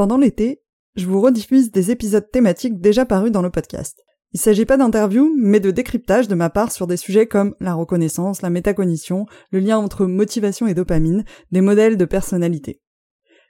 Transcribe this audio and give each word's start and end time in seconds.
Pendant 0.00 0.16
l'été, 0.16 0.62
je 0.96 1.06
vous 1.06 1.20
rediffuse 1.20 1.72
des 1.72 1.90
épisodes 1.90 2.26
thématiques 2.32 2.80
déjà 2.80 3.04
parus 3.04 3.30
dans 3.30 3.42
le 3.42 3.50
podcast. 3.50 4.02
Il 4.32 4.40
s'agit 4.40 4.64
pas 4.64 4.78
d'interviews, 4.78 5.30
mais 5.36 5.60
de 5.60 5.70
décryptage 5.70 6.26
de 6.26 6.34
ma 6.34 6.48
part 6.48 6.72
sur 6.72 6.86
des 6.86 6.96
sujets 6.96 7.26
comme 7.26 7.54
la 7.60 7.74
reconnaissance, 7.74 8.40
la 8.40 8.48
métacognition, 8.48 9.26
le 9.50 9.58
lien 9.58 9.76
entre 9.76 10.06
motivation 10.06 10.66
et 10.66 10.72
dopamine, 10.72 11.26
des 11.52 11.60
modèles 11.60 11.98
de 11.98 12.06
personnalité. 12.06 12.80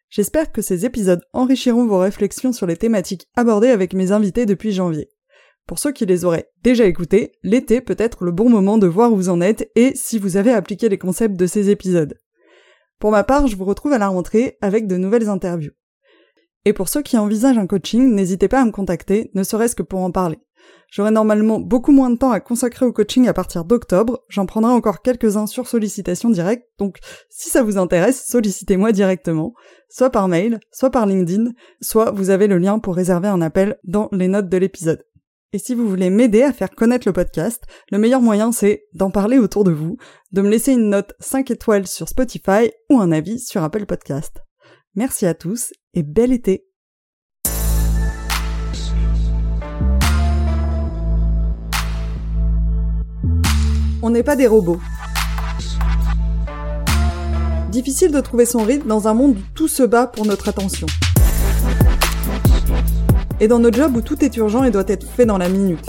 J'espère 0.08 0.50
que 0.50 0.60
ces 0.60 0.84
épisodes 0.84 1.22
enrichiront 1.32 1.86
vos 1.86 2.00
réflexions 2.00 2.53
sur 2.53 2.67
les 2.67 2.76
thématiques 2.76 3.28
abordées 3.37 3.71
avec 3.71 3.94
mes 3.94 4.10
invités 4.10 4.44
depuis 4.44 4.72
janvier. 4.72 5.08
Pour 5.69 5.78
ceux 5.78 5.92
qui 5.92 6.04
les 6.04 6.24
auraient 6.24 6.51
déjà 6.64 6.85
écoutés, 6.85 7.30
l'été 7.44 7.80
peut 7.80 7.94
être 7.96 8.24
le 8.24 8.32
bon 8.32 8.51
moment 8.51 8.76
de 8.76 8.88
voir 8.88 9.12
où 9.12 9.17
vous 9.17 9.28
en 9.28 9.40
êtes 9.40 9.71
et 9.76 9.92
si 9.94 10.19
vous 10.19 10.37
avez 10.37 10.51
appliqué 10.51 10.88
les 10.88 10.98
concepts 10.98 11.37
de 11.37 11.46
ces 11.46 11.71
épisodes. 11.71 12.19
Pour 12.98 13.12
ma 13.12 13.22
part, 13.22 13.46
je 13.46 13.54
vous 13.54 13.64
retrouve 13.64 13.92
à 13.92 13.98
la 13.98 14.08
rentrée 14.08 14.58
avec 14.60 14.88
de 14.88 14.96
nouvelles 14.96 15.28
interviews. 15.28 15.71
Et 16.65 16.73
pour 16.73 16.88
ceux 16.88 17.02
qui 17.02 17.16
envisagent 17.16 17.59
un 17.59 17.66
coaching, 17.66 18.14
n'hésitez 18.14 18.48
pas 18.48 18.60
à 18.60 18.64
me 18.64 18.70
contacter, 18.70 19.30
ne 19.34 19.42
serait-ce 19.42 19.77
que 19.77 19.82
pour 19.82 20.01
en 20.01 20.10
parler. 20.10 20.38
J'aurai 20.91 21.10
normalement 21.10 21.60
beaucoup 21.60 21.92
moins 21.92 22.10
de 22.10 22.16
temps 22.16 22.32
à 22.32 22.41
consacrer 22.41 22.84
au 22.84 22.92
coaching 22.92 23.28
à 23.28 23.32
partir 23.32 23.64
d'octobre, 23.64 24.24
j'en 24.28 24.45
prendrai 24.45 24.73
encore 24.73 25.02
quelques-uns 25.02 25.46
sur 25.46 25.68
sollicitation 25.68 26.30
directe, 26.30 26.66
donc 26.78 26.98
si 27.28 27.48
ça 27.48 27.62
vous 27.62 27.78
intéresse, 27.78 28.27
sollicitez-moi 28.27 28.92
directement, 28.92 29.54
soit 29.88 30.10
par 30.10 30.27
mail, 30.27 30.59
soit 30.73 30.91
par 30.91 31.06
LinkedIn, 31.06 31.52
soit 31.80 32.10
vous 32.10 32.30
avez 32.30 32.48
le 32.48 32.59
lien 32.59 32.80
pour 32.80 32.96
réserver 32.96 33.29
un 33.29 33.40
appel 33.40 33.79
dans 33.84 34.09
les 34.10 34.29
notes 34.29 34.48
de 34.48 34.56
l'épisode. 34.56 35.04
Et 35.52 35.59
si 35.59 35.74
vous 35.74 35.88
voulez 35.88 36.10
m'aider 36.10 36.42
à 36.42 36.52
faire 36.52 36.70
connaître 36.70 37.09
le 37.09 37.12
podcast, 37.12 37.65
le 37.90 37.98
meilleur 37.98 38.20
moyen 38.20 38.52
c'est 38.52 38.84
d'en 38.92 39.10
parler 39.10 39.38
autour 39.38 39.65
de 39.65 39.73
vous, 39.73 39.96
de 40.32 40.42
me 40.42 40.51
laisser 40.51 40.73
une 40.73 40.90
note 40.90 41.15
5 41.20 41.51
étoiles 41.51 41.87
sur 41.87 42.09
Spotify 42.09 42.70
ou 42.88 43.01
un 43.01 43.12
avis 43.12 43.40
sur 43.40 43.62
Apple 43.62 43.87
Podcast. 43.87 44.40
Merci 44.96 45.24
à 45.24 45.34
tous 45.34 45.72
et 45.94 46.02
bel 46.02 46.32
été 46.32 46.66
On 54.02 54.10
n'est 54.10 54.24
pas 54.24 54.34
des 54.34 54.48
robots. 54.48 54.80
Difficile 57.70 58.10
de 58.10 58.18
trouver 58.18 58.45
son 58.45 58.65
rythme 58.65 58.88
dans 58.88 59.06
un 59.06 59.15
monde 59.15 59.37
où 59.37 59.42
tout 59.54 59.68
se 59.68 59.84
bat 59.84 60.09
pour 60.09 60.26
notre 60.26 60.48
attention. 60.48 60.88
Et 63.38 63.46
dans 63.46 63.60
notre 63.60 63.76
job 63.76 63.95
où 63.95 64.00
tout 64.00 64.25
est 64.25 64.37
urgent 64.39 64.65
et 64.65 64.72
doit 64.72 64.83
être 64.89 65.06
fait 65.06 65.25
dans 65.25 65.39
la 65.39 65.48
minute. 65.48 65.87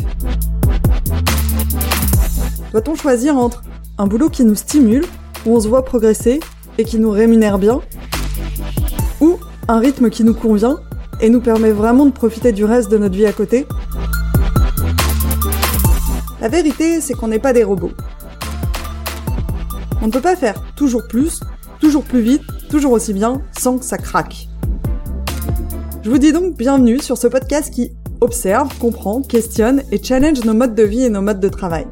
Doit-on 2.71 2.93
choisir 2.93 3.35
entre 3.35 3.63
un 3.97 4.05
boulot 4.05 4.29
qui 4.29 4.43
nous 4.43 4.53
stimule, 4.53 5.05
où 5.47 5.55
on 5.55 5.59
se 5.59 5.67
voit 5.67 5.85
progresser 5.85 6.39
et 6.77 6.83
qui 6.83 6.99
nous 6.99 7.09
rémunère 7.09 7.57
bien, 7.57 7.81
un 9.67 9.79
rythme 9.79 10.09
qui 10.09 10.23
nous 10.23 10.33
convient 10.33 10.79
et 11.19 11.29
nous 11.29 11.41
permet 11.41 11.71
vraiment 11.71 12.05
de 12.05 12.11
profiter 12.11 12.51
du 12.51 12.65
reste 12.65 12.89
de 12.89 12.97
notre 12.97 13.15
vie 13.15 13.25
à 13.25 13.33
côté 13.33 13.67
La 16.39 16.49
vérité, 16.49 17.01
c'est 17.01 17.13
qu'on 17.13 17.27
n'est 17.27 17.39
pas 17.39 17.53
des 17.53 17.63
robots. 17.63 17.91
On 20.01 20.07
ne 20.07 20.11
peut 20.11 20.21
pas 20.21 20.35
faire 20.35 20.55
toujours 20.75 21.03
plus, 21.07 21.39
toujours 21.79 22.03
plus 22.03 22.21
vite, 22.21 22.41
toujours 22.69 22.93
aussi 22.93 23.13
bien, 23.13 23.41
sans 23.57 23.77
que 23.77 23.85
ça 23.85 23.97
craque. 23.97 24.47
Je 26.03 26.09
vous 26.09 26.17
dis 26.17 26.31
donc 26.31 26.57
bienvenue 26.57 26.99
sur 26.99 27.17
ce 27.17 27.27
podcast 27.27 27.71
qui 27.71 27.91
observe, 28.21 28.75
comprend, 28.79 29.21
questionne 29.21 29.83
et 29.91 30.01
challenge 30.01 30.43
nos 30.43 30.55
modes 30.55 30.73
de 30.73 30.83
vie 30.83 31.03
et 31.03 31.09
nos 31.09 31.21
modes 31.21 31.39
de 31.39 31.49
travail. 31.49 31.85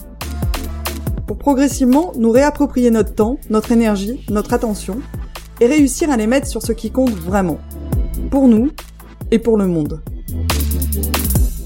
Pour 1.27 1.37
progressivement 1.37 2.13
nous 2.17 2.31
réapproprier 2.31 2.89
notre 2.89 3.13
temps, 3.13 3.37
notre 3.51 3.71
énergie, 3.71 4.25
notre 4.31 4.53
attention, 4.53 4.99
et 5.59 5.67
réussir 5.67 6.09
à 6.09 6.17
les 6.17 6.27
mettre 6.27 6.47
sur 6.47 6.61
ce 6.61 6.71
qui 6.71 6.91
compte 6.91 7.11
vraiment. 7.11 7.59
Pour 8.31 8.47
nous 8.47 8.71
et 9.31 9.39
pour 9.39 9.57
le 9.57 9.67
monde. 9.67 10.01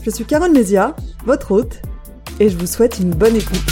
Je 0.03 0.09
suis 0.09 0.25
Carole 0.25 0.51
Mézia, 0.51 0.95
votre 1.25 1.51
hôte, 1.51 1.81
et 2.39 2.49
je 2.49 2.57
vous 2.57 2.67
souhaite 2.67 2.99
une 2.99 3.11
bonne 3.11 3.35
écoute. 3.35 3.63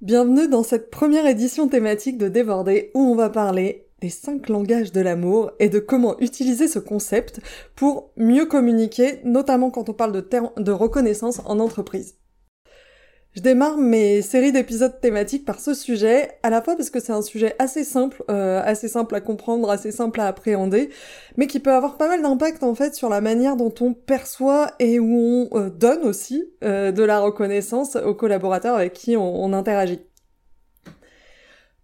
Bienvenue 0.00 0.48
dans 0.48 0.62
cette 0.62 0.90
première 0.90 1.26
édition 1.26 1.68
thématique 1.68 2.16
de 2.16 2.28
Déborder 2.28 2.90
où 2.94 3.00
on 3.00 3.14
va 3.14 3.28
parler 3.28 3.86
des 4.00 4.08
cinq 4.08 4.48
langages 4.48 4.92
de 4.92 5.00
l'amour 5.02 5.50
et 5.58 5.68
de 5.68 5.78
comment 5.78 6.18
utiliser 6.20 6.68
ce 6.68 6.78
concept 6.78 7.40
pour 7.76 8.12
mieux 8.16 8.46
communiquer, 8.46 9.20
notamment 9.24 9.70
quand 9.70 9.90
on 9.90 9.92
parle 9.92 10.12
de, 10.12 10.26
de 10.56 10.72
reconnaissance 10.72 11.42
en 11.44 11.58
entreprise. 11.58 12.14
Je 13.40 13.42
démarre 13.42 13.78
mes 13.78 14.20
séries 14.20 14.52
d'épisodes 14.52 15.00
thématiques 15.00 15.46
par 15.46 15.60
ce 15.60 15.72
sujet, 15.72 16.32
à 16.42 16.50
la 16.50 16.60
fois 16.60 16.76
parce 16.76 16.90
que 16.90 17.00
c'est 17.00 17.14
un 17.14 17.22
sujet 17.22 17.56
assez 17.58 17.84
simple, 17.84 18.22
euh, 18.30 18.60
assez 18.62 18.86
simple 18.86 19.14
à 19.14 19.22
comprendre, 19.22 19.70
assez 19.70 19.92
simple 19.92 20.20
à 20.20 20.26
appréhender, 20.26 20.90
mais 21.38 21.46
qui 21.46 21.58
peut 21.58 21.72
avoir 21.72 21.96
pas 21.96 22.06
mal 22.06 22.20
d'impact 22.20 22.62
en 22.62 22.74
fait 22.74 22.94
sur 22.94 23.08
la 23.08 23.22
manière 23.22 23.56
dont 23.56 23.72
on 23.80 23.94
perçoit 23.94 24.72
et 24.78 25.00
où 25.00 25.48
on 25.50 25.58
euh, 25.58 25.70
donne 25.70 26.02
aussi 26.02 26.52
euh, 26.62 26.92
de 26.92 27.02
la 27.02 27.20
reconnaissance 27.20 27.96
aux 27.96 28.14
collaborateurs 28.14 28.76
avec 28.76 28.92
qui 28.92 29.16
on, 29.16 29.42
on 29.42 29.54
interagit. 29.54 30.02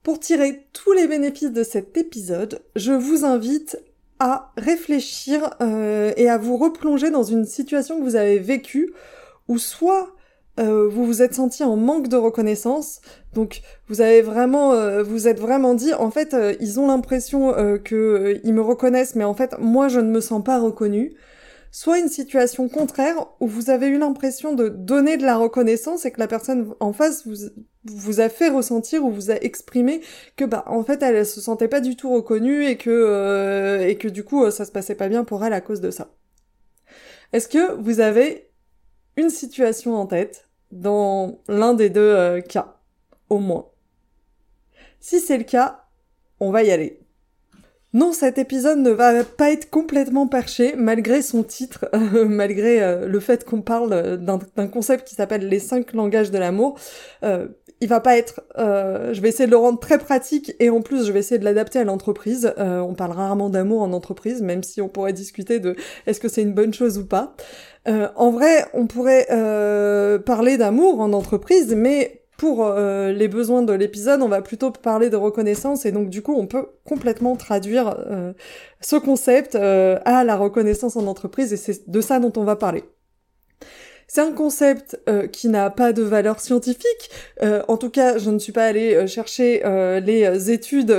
Pour 0.03 0.21
tirer 0.21 0.69
tous 0.75 0.93
les 0.93 1.07
bénéfices 1.09 1.53
de 1.53 1.63
cet 1.63 1.97
épisode, 1.97 2.61
je 2.77 2.93
vous 2.93 3.25
invite 3.25 3.79
à 4.19 4.53
réfléchir 4.59 5.57
et 6.17 6.29
à 6.29 6.37
vous 6.37 6.59
replonger 6.59 7.11
dans 7.11 7.23
une 7.23 7.47
situation 7.47 7.99
que 7.99 8.05
vous 8.05 8.17
avez 8.17 8.39
vécue, 8.39 8.93
où 9.49 9.57
soit 9.57 10.16
euh, 10.59 10.89
vous 10.89 11.05
vous 11.05 11.23
êtes 11.23 11.35
senti 11.35 11.63
en 11.65 11.77
manque 11.77 12.09
de 12.09 12.17
reconnaissance, 12.17 13.01
donc 13.35 13.61
vous 13.89 14.01
avez 14.01 14.23
vraiment, 14.23 14.73
euh, 14.73 15.03
vous 15.03 15.29
êtes 15.29 15.39
vraiment 15.39 15.75
dit, 15.75 15.93
en 15.95 16.11
fait, 16.11 16.35
euh, 16.35 16.55
ils 16.61 16.81
ont 16.81 16.87
l'impression 16.87 17.53
que 17.85 18.41
ils 18.43 18.55
me 18.55 18.63
reconnaissent, 18.63 19.15
mais 19.15 19.25
en 19.25 19.35
fait, 19.35 19.55
moi, 19.59 19.89
je 19.89 20.01
ne 20.01 20.11
me 20.11 20.21
sens 20.21 20.43
pas 20.43 20.59
reconnu. 20.59 21.15
Soit 21.73 21.99
une 21.99 22.09
situation 22.09 22.69
contraire 22.71 23.27
où 23.39 23.47
vous 23.47 23.69
avez 23.69 23.89
eu 23.89 23.99
l'impression 23.99 24.55
de 24.55 24.69
donner 24.69 25.19
de 25.19 25.25
la 25.25 25.37
reconnaissance 25.37 26.07
et 26.07 26.11
que 26.11 26.21
la 26.21 26.27
personne 26.27 26.73
en 26.81 26.95
face 26.95 27.27
vous, 27.27 27.51
vous 27.85 28.21
a 28.21 28.31
fait 28.31 28.49
ressentir 28.49 29.05
ou 29.05 29.11
vous 29.11 29.31
a 29.31 29.35
exprimé 29.35 30.01
que 30.37 30.47
bah 30.47 30.65
en 30.69 30.83
fait 30.85 31.03
elle, 31.03 31.17
elle 31.17 31.27
se 31.27 31.41
sentait 31.41 31.69
pas 31.69 31.81
du 31.81 31.95
tout 31.95 32.11
reconnue 32.11 32.65
et 32.65 32.79
que 32.79 33.85
et 33.87 33.97
que 33.99 34.09
du 34.09 34.25
coup 34.25 34.51
ça 34.51 34.65
se 34.65 34.73
passait 34.73 34.95
pas 34.95 35.09
bien 35.09 35.25
pour 35.25 35.45
elle 35.45 35.53
à 35.53 35.61
cause 35.61 35.83
de 35.83 35.91
ça. 35.91 36.09
Est-ce 37.35 37.49
que 37.49 37.75
vous 37.75 38.01
avez 38.01 38.49
une 39.17 39.31
situation 39.31 39.97
en 39.97 40.07
tête 40.07 40.46
dans 40.71 41.39
l'un 41.49 41.75
des 41.75 41.91
deux 41.91 42.01
euh, 42.01 42.41
cas, 42.41 42.77
au 43.29 43.39
moins. 43.39 43.69
Si 45.01 45.21
c'est 45.21 45.39
le 45.39 45.45
cas, 45.45 45.87
on 46.41 46.51
va 46.51 46.63
y 46.63 46.71
aller. 46.71 47.06
Non, 47.97 48.13
cet 48.13 48.37
épisode 48.37 48.81
ne 48.81 48.91
va 48.91 49.25
pas 49.25 49.51
être 49.51 49.71
complètement 49.71 50.27
perché, 50.27 50.75
malgré 50.77 51.23
son 51.23 51.43
titre, 51.43 51.89
malgré 52.29 52.83
euh, 52.83 53.07
le 53.07 53.21
fait 53.21 53.43
qu'on 53.47 53.63
parle 53.63 54.19
d'un 54.19 54.69
concept 54.69 55.09
qui 55.09 55.15
s'appelle 55.15 55.49
les 55.49 55.59
cinq 55.59 55.95
langages 55.95 56.31
de 56.31 56.37
l'amour. 56.37 56.79
Euh, 57.25 57.49
il 57.81 57.89
va 57.89 58.01
pas 58.01 58.17
être. 58.17 58.43
Euh, 58.59 59.13
je 59.13 59.21
vais 59.21 59.29
essayer 59.29 59.47
de 59.47 59.51
le 59.51 59.57
rendre 59.57 59.79
très 59.79 59.99
pratique 59.99 60.55
et 60.61 60.71
en 60.71 60.81
plus 60.81 61.07
je 61.07 61.13
vais 61.13 61.21
essayer 61.21 61.39
de 61.39 61.45
l'adapter 61.45 61.79
à 61.79 61.85
l'entreprise. 61.85 62.53
Euh, 62.59 62.81
on 62.81 62.95
parle 62.95 63.13
rarement 63.13 63.51
d'amour 63.51 63.83
en 63.83 63.93
entreprise, 63.93 64.43
même 64.43 64.63
si 64.63 64.81
on 64.81 64.89
pourrait 64.89 65.13
discuter 65.13 65.59
de 65.59 65.77
est-ce 66.07 66.21
que 66.21 66.29
c'est 66.29 66.43
une 66.43 66.55
bonne 66.55 66.75
chose 66.75 66.99
ou 66.99 67.07
pas. 67.07 67.35
Euh, 67.89 68.09
en 68.17 68.31
vrai, 68.31 68.67
on 68.75 68.87
pourrait 68.87 69.27
parler 70.25 70.59
d'amour 70.59 71.01
en 71.01 71.13
entreprise, 71.13 71.75
mais 71.75 72.26
pour 72.37 72.73
les 72.75 73.29
besoins 73.29 73.63
de 73.63 73.73
l'épisode, 73.73 74.23
on 74.23 74.29
va 74.29 74.43
plutôt 74.43 74.71
parler 74.71 75.11
de 75.11 75.17
reconnaissance 75.17 75.87
et 75.87 75.93
donc 75.93 76.11
du 76.11 76.23
coup, 76.23 76.35
on 76.35 76.47
peut 76.47 76.67
complètement 76.85 77.37
traduire 77.37 77.97
ce 78.81 78.97
concept 78.97 79.55
à 79.55 80.25
la 80.25 80.37
reconnaissance 80.37 80.97
en 80.97 81.07
entreprise 81.07 81.53
et 81.53 81.57
c'est 81.57 81.89
de 81.89 82.01
ça 82.01 82.21
dont 82.21 82.33
on 82.37 82.45
va 82.45 82.57
parler. 82.57 82.85
C'est 84.09 84.21
un 84.21 84.33
concept 84.33 85.01
euh, 85.09 85.27
qui 85.27 85.49
n'a 85.49 85.69
pas 85.69 85.93
de 85.93 86.03
valeur 86.03 86.39
scientifique. 86.39 87.11
Euh, 87.43 87.63
en 87.67 87.77
tout 87.77 87.91
cas, 87.91 88.19
je 88.19 88.31
ne 88.31 88.39
suis 88.39 88.53
pas 88.53 88.65
allée 88.65 88.95
euh, 88.95 89.07
chercher 89.09 89.63
les 90.05 90.51
études 90.51 90.95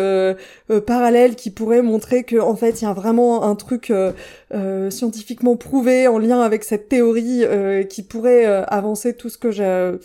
parallèles 0.86 1.36
qui 1.36 1.52
pourraient 1.52 1.82
montrer 1.82 2.24
que 2.24 2.38
en 2.38 2.56
fait, 2.56 2.82
il 2.82 2.86
y 2.86 2.88
a 2.88 2.94
vraiment 2.94 3.44
un 3.44 3.56
truc 3.56 3.94
scientifiquement 4.90 5.56
prouvé 5.56 6.08
en 6.08 6.18
lien 6.18 6.42
avec 6.42 6.64
cette 6.64 6.90
théorie 6.90 7.44
qui 7.90 8.04
pourrait 8.04 8.46
avancer 8.46 9.14
tout 9.14 9.30
ce 9.30 9.38
que 9.38 9.52
je 9.52 9.98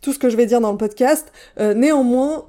tout 0.00 0.12
ce 0.12 0.18
que 0.18 0.30
je 0.30 0.36
vais 0.36 0.46
dire 0.46 0.60
dans 0.60 0.72
le 0.72 0.78
podcast. 0.78 1.32
néanmoins, 1.58 2.46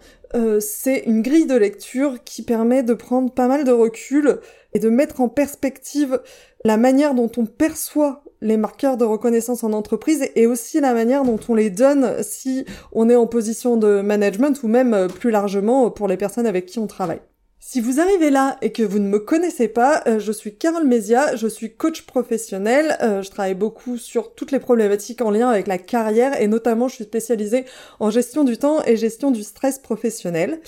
c'est 0.60 1.00
une 1.06 1.22
grille 1.22 1.48
de 1.48 1.56
lecture 1.56 2.24
qui 2.24 2.44
permet 2.44 2.84
de 2.84 2.94
prendre 2.94 3.32
pas 3.32 3.48
mal 3.48 3.64
de 3.64 3.72
recul 3.72 4.40
et 4.74 4.80
de 4.80 4.90
mettre 4.90 5.22
en 5.22 5.30
perspective 5.30 6.22
la 6.66 6.78
manière 6.78 7.16
dont 7.16 7.32
on 7.38 7.46
perçoit 7.46 8.24
les 8.42 8.58
marqueurs 8.58 8.98
de 8.98 9.06
reconnaissance 9.06 9.64
en 9.64 9.74
entreprise 9.74 10.30
et 10.36 10.48
aussi 10.48 10.80
la 10.80 10.94
manière 10.94 11.24
dont 11.24 11.40
on 11.50 11.56
les 11.56 11.70
donne 11.70 12.24
si 12.24 12.66
on 12.92 13.10
est 13.10 13.16
en 13.16 13.28
position 13.28 13.78
de 13.78 14.02
management 14.02 14.62
ou 14.64 14.68
même 14.68 14.94
euh, 14.94 15.08
plus 15.08 15.32
largement 15.32 15.92
pour 15.92 16.08
les 16.08 16.18
personnes 16.18 16.48
avec 16.48 16.66
qui 16.66 16.80
on 16.80 16.88
travaille. 16.88 17.22
Si 17.62 17.82
vous 17.82 18.00
arrivez 18.00 18.30
là 18.30 18.58
et 18.62 18.72
que 18.72 18.84
vous 18.84 19.00
ne 19.00 19.08
me 19.10 19.20
connaissez 19.20 19.68
pas, 19.68 20.02
euh, 20.08 20.18
je 20.18 20.32
suis 20.32 20.56
Carole 20.56 20.88
Mézia, 20.88 21.36
je 21.36 21.46
suis 21.46 21.76
coach 21.76 22.04
professionnel, 22.04 22.98
euh, 23.02 23.22
je 23.22 23.30
travaille 23.30 23.54
beaucoup 23.54 23.98
sur 23.98 24.34
toutes 24.34 24.54
les 24.54 24.60
problématiques 24.60 25.22
en 25.22 25.30
lien 25.30 25.50
avec 25.50 25.68
la 25.68 25.78
carrière 25.78 26.42
et 26.42 26.48
notamment 26.48 26.88
je 26.88 26.96
suis 26.96 27.04
spécialisée 27.04 27.66
en 28.00 28.12
gestion 28.12 28.46
du 28.46 28.58
temps 28.58 28.82
et 28.86 28.96
gestion 28.96 29.30
du 29.30 29.44
stress 29.44 29.78
professionnel. 29.78 30.62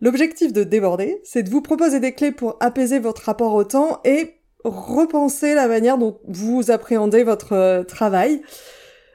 L'objectif 0.00 0.52
de 0.52 0.64
déborder, 0.64 1.20
c'est 1.22 1.44
de 1.44 1.48
vous 1.48 1.62
proposer 1.62 2.00
des 2.00 2.12
clés 2.12 2.32
pour 2.32 2.56
apaiser 2.58 2.98
votre 2.98 3.22
rapport 3.22 3.54
au 3.54 3.62
temps 3.62 4.00
et 4.04 4.34
repenser 4.64 5.54
la 5.54 5.68
manière 5.68 5.96
dont 5.96 6.18
vous 6.26 6.72
appréhendez 6.72 7.22
votre 7.22 7.52
euh, 7.52 7.84
travail. 7.84 8.42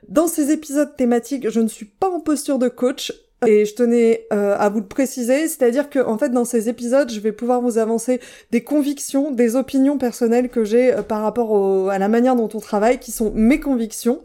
Dans 0.08 0.28
ces 0.28 0.52
épisodes 0.52 0.96
thématiques, 0.96 1.50
je 1.50 1.60
ne 1.60 1.68
suis 1.68 1.86
pas 1.86 2.10
en 2.10 2.22
posture 2.22 2.58
de 2.58 2.70
coach, 2.70 3.12
et 3.46 3.66
je 3.66 3.76
tenais 3.76 4.26
euh, 4.34 4.56
à 4.58 4.70
vous 4.70 4.80
le 4.80 4.88
préciser, 4.88 5.48
c'est-à-dire 5.48 5.90
que 5.90 6.00
en 6.00 6.18
fait 6.18 6.30
dans 6.30 6.46
ces 6.46 6.70
épisodes, 6.70 7.12
je 7.12 7.20
vais 7.20 7.32
pouvoir 7.32 7.62
vous 7.62 7.78
avancer 7.78 8.20
des 8.52 8.64
convictions, 8.64 9.32
des 9.32 9.56
opinions 9.56 10.00
personnelles 10.00 10.50
que 10.50 10.64
j'ai 10.64 10.94
euh, 10.94 11.04
par 11.04 11.22
rapport 11.22 11.92
à 11.92 12.00
la 12.00 12.08
manière 12.08 12.36
dont 12.36 12.50
on 12.54 12.60
travaille, 12.60 13.00
qui 13.00 13.12
sont 13.12 13.32
mes 13.36 13.60
convictions. 13.60 14.22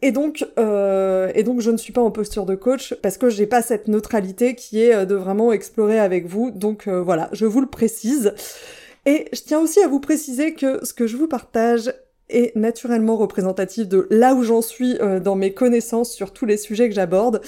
Et 0.00 0.10
donc, 0.10 0.46
euh, 0.58 1.30
et 1.34 1.42
donc, 1.42 1.60
je 1.60 1.70
ne 1.70 1.76
suis 1.76 1.92
pas 1.92 2.02
en 2.02 2.10
posture 2.10 2.46
de 2.46 2.54
coach 2.54 2.94
parce 3.02 3.16
que 3.18 3.28
j'ai 3.30 3.46
pas 3.46 3.62
cette 3.62 3.88
neutralité 3.88 4.54
qui 4.54 4.82
est 4.82 5.06
de 5.06 5.14
vraiment 5.14 5.52
explorer 5.52 5.98
avec 5.98 6.26
vous. 6.26 6.50
Donc 6.50 6.88
voilà, 6.88 7.30
je 7.32 7.46
vous 7.46 7.60
le 7.60 7.68
précise. 7.68 8.34
Et 9.06 9.28
je 9.32 9.40
tiens 9.40 9.60
aussi 9.60 9.80
à 9.80 9.88
vous 9.88 10.00
préciser 10.00 10.54
que 10.54 10.84
ce 10.84 10.92
que 10.92 11.06
je 11.06 11.16
vous 11.16 11.28
partage 11.28 11.92
est 12.28 12.56
naturellement 12.56 13.16
représentatif 13.16 13.88
de 13.88 14.06
là 14.10 14.34
où 14.34 14.42
j'en 14.42 14.62
suis 14.62 14.98
dans 15.22 15.36
mes 15.36 15.52
connaissances 15.52 16.12
sur 16.12 16.32
tous 16.32 16.46
les 16.46 16.56
sujets 16.56 16.88
que 16.88 16.94
j'aborde 16.94 17.40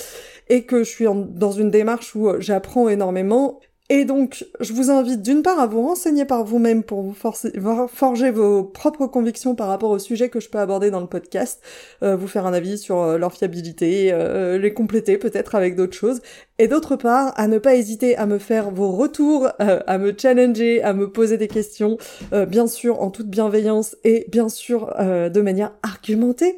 et 0.48 0.64
que 0.64 0.78
je 0.78 0.90
suis 0.90 1.06
dans 1.06 1.52
une 1.52 1.70
démarche 1.70 2.14
où 2.14 2.28
euh, 2.28 2.36
j'apprends 2.40 2.88
énormément. 2.88 3.60
Et 3.88 4.04
donc, 4.04 4.44
je 4.58 4.72
vous 4.72 4.90
invite 4.90 5.22
d'une 5.22 5.42
part 5.42 5.60
à 5.60 5.68
vous 5.68 5.80
renseigner 5.80 6.24
par 6.24 6.42
vous-même 6.44 6.82
pour 6.82 7.02
vous 7.02 7.14
forger 7.14 8.32
vos 8.32 8.64
propres 8.64 9.06
convictions 9.06 9.54
par 9.54 9.68
rapport 9.68 9.90
au 9.90 10.00
sujet 10.00 10.28
que 10.28 10.40
je 10.40 10.48
peux 10.48 10.58
aborder 10.58 10.90
dans 10.90 10.98
le 10.98 11.06
podcast, 11.06 11.62
euh, 12.02 12.16
vous 12.16 12.26
faire 12.26 12.46
un 12.46 12.52
avis 12.52 12.78
sur 12.78 12.98
euh, 12.98 13.16
leur 13.16 13.32
fiabilité, 13.32 14.12
les 14.60 14.74
compléter 14.74 15.18
peut-être 15.18 15.54
avec 15.54 15.76
d'autres 15.76 15.96
choses, 15.96 16.20
et 16.58 16.68
d'autre 16.68 16.96
part, 16.96 17.32
à 17.36 17.48
ne 17.48 17.58
pas 17.58 17.74
hésiter 17.74 18.16
à 18.16 18.24
me 18.26 18.38
faire 18.38 18.70
vos 18.70 18.92
retours, 18.92 19.48
euh, 19.60 19.80
à 19.86 19.98
me 19.98 20.14
challenger, 20.16 20.82
à 20.82 20.94
me 20.94 21.10
poser 21.10 21.36
des 21.36 21.48
questions, 21.48 21.98
euh, 22.32 22.46
bien 22.46 22.66
sûr 22.66 23.02
en 23.02 23.10
toute 23.10 23.28
bienveillance 23.28 23.96
et 24.04 24.26
bien 24.30 24.48
sûr 24.48 24.94
euh, 24.98 25.28
de 25.28 25.40
manière 25.42 25.72
argumentée. 25.82 26.56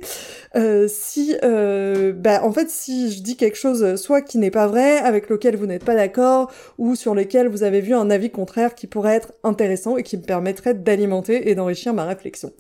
si, 0.89 1.35
bah, 1.43 2.45
en 2.45 2.53
fait, 2.53 2.71
si 2.71 3.12
je 3.12 3.23
dis 3.23 3.37
quelque 3.37 3.56
chose 3.56 3.97
soit 3.97 4.23
qui 4.23 4.39
n'est 4.39 4.50
pas 4.50 4.67
vrai, 4.67 4.99
avec 4.99 5.29
lequel 5.29 5.56
vous 5.56 5.67
n'êtes 5.67 5.85
pas 5.85 5.95
d'accord, 5.95 6.50
ou 6.79 6.95
sur 6.95 7.15
lequel 7.15 7.49
vous 7.49 7.62
avez 7.62 7.81
vu 7.81 7.95
un 7.95 8.11
avis 8.11 8.31
contraire 8.31 8.75
qui 8.75 8.87
pourrait 8.87 9.17
être 9.17 9.33
intéressant 9.43 9.97
et 9.97 10.03
qui 10.03 10.17
me 10.17 10.23
permettrait 10.23 10.75
d'alimenter 10.75 11.50
et 11.50 11.55
d'enrichir 11.55 11.93
ma 11.93 12.05
réflexion. 12.05 12.53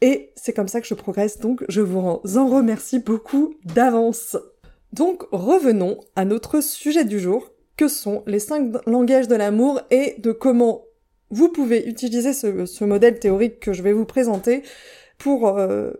Et 0.00 0.30
c'est 0.36 0.52
comme 0.52 0.68
ça 0.68 0.80
que 0.80 0.86
je 0.86 0.94
progresse, 0.94 1.38
donc 1.38 1.64
je 1.68 1.80
vous 1.80 1.98
en 2.00 2.48
remercie 2.48 2.98
beaucoup 2.98 3.54
d'avance. 3.64 4.36
Donc 4.92 5.24
revenons 5.32 6.00
à 6.16 6.24
notre 6.24 6.62
sujet 6.62 7.04
du 7.04 7.20
jour, 7.20 7.50
que 7.76 7.88
sont 7.88 8.22
les 8.26 8.40
cinq 8.40 8.74
langages 8.86 9.28
de 9.28 9.36
l'amour 9.36 9.80
et 9.90 10.16
de 10.18 10.32
comment 10.32 10.84
vous 11.30 11.48
pouvez 11.48 11.86
utiliser 11.86 12.32
ce, 12.32 12.84
modèle 12.84 13.18
théorique 13.18 13.60
que 13.60 13.72
je 13.72 13.82
vais 13.82 13.92
vous 13.92 14.06
présenter 14.06 14.62
pour 15.18 15.48
euh, 15.48 15.92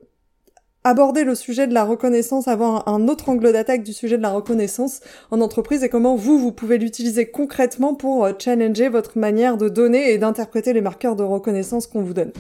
aborder 0.85 1.25
le 1.25 1.35
sujet 1.35 1.67
de 1.67 1.75
la 1.75 1.85
reconnaissance, 1.85 2.49
avoir 2.49 2.89
un 2.89 3.09
autre 3.09 3.29
angle 3.29 3.53
d'attaque 3.53 3.83
du 3.83 3.93
sujet 3.93 4.17
de 4.17 4.23
la 4.23 4.31
reconnaissance 4.31 5.01
en 5.31 5.41
entreprise 5.41 5.85
et 5.85 5.89
comment 5.89 6.17
vous, 6.17 6.39
vous 6.39 6.53
pouvez 6.53 6.79
l'utiliser 6.79 7.31
concrètement 7.31 7.95
pour 7.95 8.25
euh, 8.25 8.33
challenger 8.39 8.89
votre 8.89 9.19
manière 9.19 9.57
de 9.57 9.69
donner 9.69 10.13
et 10.13 10.19
d'interpréter 10.19 10.73
les 10.73 10.81
marqueurs 10.81 11.17
de 11.17 11.23
reconnaissance 11.23 11.87
qu'on 11.87 12.03
vous 12.03 12.15
donne. 12.15 12.33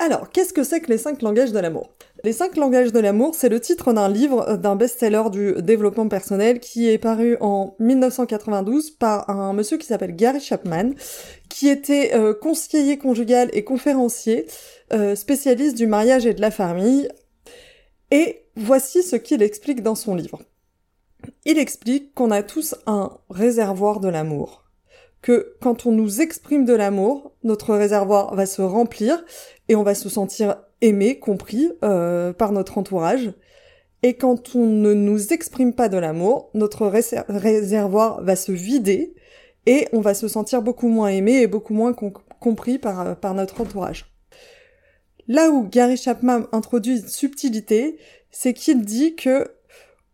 Alors, 0.00 0.30
qu'est-ce 0.30 0.52
que 0.52 0.62
c'est 0.62 0.80
que 0.80 0.90
les 0.90 0.98
cinq 0.98 1.22
langages 1.22 1.52
de 1.52 1.58
l'amour? 1.58 1.90
Les 2.24 2.32
cinq 2.32 2.56
langages 2.56 2.92
de 2.92 2.98
l'amour, 2.98 3.36
c'est 3.36 3.48
le 3.48 3.60
titre 3.60 3.92
d'un 3.92 4.08
livre, 4.08 4.48
euh, 4.48 4.56
d'un 4.56 4.74
best-seller 4.74 5.30
du 5.30 5.54
développement 5.62 6.08
personnel 6.08 6.58
qui 6.58 6.88
est 6.88 6.98
paru 6.98 7.36
en 7.40 7.76
1992 7.78 8.90
par 8.92 9.30
un 9.30 9.52
monsieur 9.52 9.78
qui 9.78 9.86
s'appelle 9.86 10.16
Gary 10.16 10.40
Chapman, 10.40 10.90
qui 11.48 11.68
était 11.68 12.14
euh, 12.14 12.34
conseiller 12.34 12.98
conjugal 12.98 13.50
et 13.52 13.62
conférencier, 13.62 14.46
euh, 14.92 15.14
spécialiste 15.14 15.76
du 15.76 15.86
mariage 15.86 16.26
et 16.26 16.34
de 16.34 16.40
la 16.40 16.50
famille. 16.50 17.08
Et 18.10 18.46
voici 18.56 19.04
ce 19.04 19.14
qu'il 19.14 19.42
explique 19.42 19.82
dans 19.82 19.94
son 19.94 20.16
livre. 20.16 20.40
Il 21.44 21.58
explique 21.58 22.14
qu'on 22.14 22.32
a 22.32 22.42
tous 22.42 22.74
un 22.86 23.16
réservoir 23.30 24.00
de 24.00 24.08
l'amour 24.08 24.64
que 25.20 25.56
quand 25.60 25.86
on 25.86 25.92
nous 25.92 26.20
exprime 26.20 26.64
de 26.64 26.74
l'amour, 26.74 27.32
notre 27.42 27.74
réservoir 27.74 28.34
va 28.34 28.46
se 28.46 28.62
remplir 28.62 29.24
et 29.68 29.74
on 29.74 29.82
va 29.82 29.94
se 29.94 30.08
sentir 30.08 30.56
aimé, 30.80 31.18
compris 31.18 31.70
euh, 31.84 32.32
par 32.32 32.52
notre 32.52 32.78
entourage. 32.78 33.32
Et 34.02 34.14
quand 34.14 34.54
on 34.54 34.66
ne 34.66 34.94
nous 34.94 35.32
exprime 35.32 35.72
pas 35.72 35.88
de 35.88 35.98
l'amour, 35.98 36.50
notre 36.54 36.86
réservoir 36.86 38.22
va 38.22 38.36
se 38.36 38.52
vider 38.52 39.14
et 39.66 39.88
on 39.92 40.00
va 40.00 40.14
se 40.14 40.28
sentir 40.28 40.62
beaucoup 40.62 40.88
moins 40.88 41.08
aimé 41.08 41.40
et 41.40 41.46
beaucoup 41.46 41.74
moins 41.74 41.92
compris 41.92 42.78
par, 42.78 43.16
par 43.16 43.34
notre 43.34 43.60
entourage. 43.60 44.06
Là 45.26 45.50
où 45.50 45.68
Gary 45.68 45.96
Chapman 45.96 46.44
introduit 46.52 47.00
une 47.00 47.08
subtilité, 47.08 47.98
c'est 48.30 48.54
qu'il 48.54 48.82
dit 48.82 49.16
que 49.16 49.50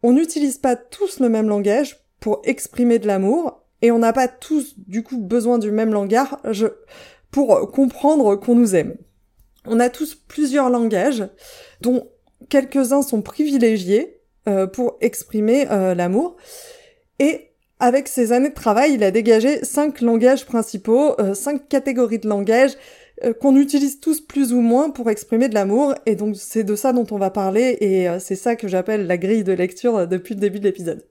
on 0.02 0.12
n'utilise 0.12 0.58
pas 0.58 0.76
tous 0.76 1.20
le 1.20 1.28
même 1.28 1.48
langage 1.48 2.00
pour 2.20 2.42
exprimer 2.44 2.98
de 2.98 3.06
l'amour 3.06 3.62
et 3.80 3.90
on 3.90 3.98
n'a 3.98 4.12
pas 4.12 4.28
tous 4.28 4.74
du 4.78 5.02
coup 5.02 5.18
besoin 5.18 5.58
du 5.58 5.70
même 5.70 5.92
langage 5.92 6.68
pour 7.30 7.70
comprendre 7.70 8.36
qu'on 8.36 8.54
nous 8.54 8.74
aime. 8.74 8.96
On 9.66 9.80
a 9.80 9.88
tous 9.88 10.14
plusieurs 10.14 10.70
langages, 10.70 11.24
dont 11.80 12.08
quelques-uns 12.48 13.02
sont 13.02 13.22
privilégiés 13.22 14.20
euh, 14.48 14.66
pour 14.66 14.98
exprimer 15.00 15.66
euh, 15.70 15.94
l'amour. 15.94 16.36
Et 17.18 17.50
avec 17.80 18.08
ses 18.08 18.32
années 18.32 18.50
de 18.50 18.54
travail, 18.54 18.94
il 18.94 19.02
a 19.02 19.10
dégagé 19.10 19.64
cinq 19.64 20.00
langages 20.00 20.44
principaux, 20.44 21.18
euh, 21.20 21.34
cinq 21.34 21.68
catégories 21.68 22.18
de 22.18 22.28
langage 22.28 22.72
qu'on 23.40 23.54
utilise 23.54 24.00
tous 24.00 24.20
plus 24.20 24.52
ou 24.52 24.60
moins 24.60 24.90
pour 24.90 25.08
exprimer 25.08 25.48
de 25.48 25.54
l'amour. 25.54 25.94
Et 26.04 26.16
donc 26.16 26.34
c'est 26.36 26.64
de 26.64 26.74
ça 26.74 26.92
dont 26.92 27.06
on 27.12 27.16
va 27.16 27.30
parler 27.30 27.78
et 27.80 28.08
c'est 28.18 28.34
ça 28.34 28.56
que 28.56 28.66
j'appelle 28.66 29.06
la 29.06 29.16
grille 29.16 29.44
de 29.44 29.52
lecture 29.52 30.08
depuis 30.08 30.34
le 30.34 30.40
début 30.40 30.58
de 30.58 30.64
l'épisode. 30.64 31.06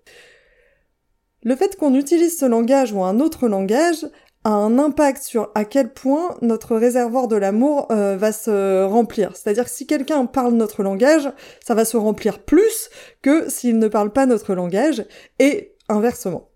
Le 1.43 1.55
fait 1.55 1.77
qu'on 1.77 1.95
utilise 1.95 2.37
ce 2.37 2.45
langage 2.45 2.91
ou 2.91 3.03
un 3.03 3.21
autre 3.21 3.47
langage 3.47 4.05
un 4.45 4.77
impact 4.77 5.23
sur 5.23 5.51
à 5.55 5.63
quel 5.65 5.93
point 5.93 6.35
notre 6.41 6.75
réservoir 6.75 7.27
de 7.27 7.35
l'amour 7.35 7.87
euh, 7.91 8.17
va 8.17 8.31
se 8.31 8.83
remplir. 8.83 9.35
C'est-à-dire 9.35 9.65
que 9.65 9.69
si 9.69 9.87
quelqu'un 9.87 10.25
parle 10.25 10.53
notre 10.53 10.83
langage, 10.83 11.31
ça 11.63 11.75
va 11.75 11.85
se 11.85 11.97
remplir 11.97 12.39
plus 12.39 12.89
que 13.21 13.49
s'il 13.49 13.79
ne 13.79 13.87
parle 13.87 14.11
pas 14.11 14.25
notre 14.25 14.53
langage, 14.53 15.05
et 15.39 15.75
inversement. 15.89 16.49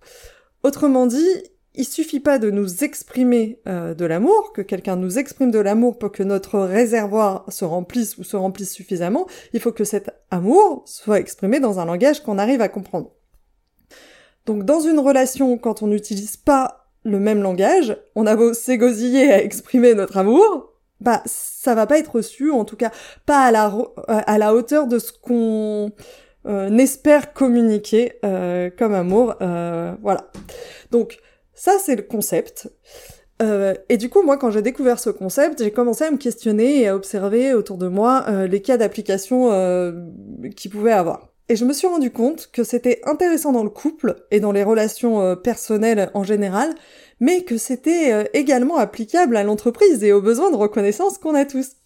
Autrement 0.64 1.06
dit, 1.06 1.44
il 1.76 1.86
suffit 1.86 2.20
pas 2.20 2.40
de 2.40 2.50
nous 2.50 2.84
exprimer 2.84 3.62
euh, 3.68 3.94
de 3.94 4.06
l'amour, 4.06 4.52
que 4.52 4.62
quelqu'un 4.62 4.96
nous 4.96 5.20
exprime 5.20 5.52
de 5.52 5.60
l'amour 5.60 5.98
pour 5.98 6.12
que 6.12 6.24
notre 6.24 6.60
réservoir 6.60 7.46
se 7.50 7.64
remplisse 7.64 8.18
ou 8.18 8.24
se 8.24 8.36
remplisse 8.36 8.74
suffisamment, 8.74 9.28
il 9.54 9.60
faut 9.62 9.72
que 9.72 9.84
cet 9.84 10.10
amour 10.32 10.84
soit 10.86 11.20
exprimé 11.20 11.60
dans 11.60 11.80
un 11.80 11.86
langage 11.86 12.24
qu'on 12.24 12.38
arrive 12.38 12.62
à 12.62 12.68
comprendre. 12.68 13.12
Donc 14.46 14.64
dans 14.64 14.80
une 14.80 15.00
relation, 15.00 15.58
quand 15.58 15.84
on 15.84 15.88
n'utilise 15.88 16.38
pas 16.38 16.87
le 17.08 17.20
même 17.20 17.42
langage, 17.42 17.98
on 18.16 18.26
a 18.26 18.36
beau 18.36 18.54
s'égosiller 18.54 19.32
à 19.32 19.42
exprimer 19.42 19.94
notre 19.94 20.18
amour, 20.18 20.74
bah 21.00 21.22
ça 21.26 21.76
va 21.76 21.88
pas 21.88 22.00
être 22.00 22.16
reçu, 22.16 22.52
en 22.52 22.66
tout 22.66 22.76
cas 22.76 22.92
pas 23.26 23.46
à 23.46 23.52
la, 23.52 23.74
à 24.08 24.38
la 24.38 24.54
hauteur 24.54 24.88
de 24.88 25.00
ce 25.00 25.12
qu'on 25.12 25.92
euh, 26.46 26.78
espère 26.78 27.34
communiquer 27.34 28.14
euh, 28.26 28.70
comme 28.78 28.94
amour. 28.94 29.36
Euh, 29.42 29.94
voilà. 30.02 30.32
Donc 30.92 31.18
ça 31.54 31.74
c'est 31.80 31.96
le 31.96 32.04
concept. 32.04 32.70
et 33.90 33.98
du 33.98 34.10
coup, 34.10 34.24
moi, 34.24 34.38
quand 34.38 34.52
j'ai 34.52 34.64
découvert 34.64 35.00
ce 35.00 35.12
concept, 35.12 35.64
j'ai 35.64 35.72
commencé 35.72 36.04
à 36.04 36.12
me 36.12 36.18
questionner 36.18 36.82
et 36.82 36.88
à 36.88 36.96
observer 36.96 37.54
autour 37.54 37.78
de 37.78 37.88
moi 37.88 38.26
les 38.48 38.62
cas 38.62 38.78
d'application 38.78 39.52
qu'il 40.56 40.72
pouvait 40.72 40.92
avoir. 40.92 41.30
Et 41.50 41.56
je 41.56 41.64
me 41.64 41.72
suis 41.72 41.88
rendu 41.88 42.12
compte 42.12 42.50
que 42.52 42.66
c'était 42.66 43.00
intéressant 43.06 43.54
dans 43.54 43.64
le 43.64 43.70
couple 43.70 44.16
et 44.32 44.42
dans 44.42 44.52
les 44.52 44.64
relations 44.64 45.22
euh, 45.22 45.36
personnelles 45.36 46.12
en 46.14 46.24
général, 46.24 46.76
mais 47.22 47.44
que 47.44 47.58
c'était 47.58 48.12
euh, 48.12 48.24
également 48.34 48.78
applicable 48.78 49.38
à 49.38 49.44
l'entreprise 49.44 50.04
et 50.04 50.12
aux 50.12 50.22
besoins 50.22 50.52
de 50.52 50.58
reconnaissance 50.58 51.18
qu'on 51.18 51.36
a 51.36 51.46
tous. 51.46 51.78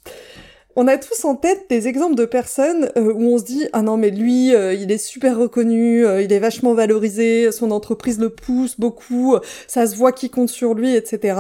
On 0.76 0.88
a 0.88 0.98
tous 0.98 1.26
en 1.26 1.36
tête 1.36 1.66
des 1.70 1.88
exemples 1.88 2.16
de 2.16 2.26
personnes 2.26 2.90
euh, 2.98 3.14
où 3.14 3.22
on 3.22 3.38
se 3.38 3.44
dit 3.44 3.68
ah 3.72 3.84
non 3.84 3.98
mais 3.98 4.10
lui 4.10 4.48
il 4.48 4.92
est 4.92 4.98
super 4.98 5.38
reconnu, 5.38 6.06
il 6.22 6.34
est 6.34 6.40
vachement 6.40 6.74
valorisé, 6.74 7.52
son 7.52 7.70
entreprise 7.70 8.20
le 8.20 8.30
pousse 8.30 8.80
beaucoup, 8.80 9.38
ça 9.68 9.86
se 9.86 9.96
voit 9.96 10.12
qu'il 10.12 10.32
compte 10.32 10.50
sur 10.50 10.74
lui, 10.74 10.96
etc. 10.96 11.36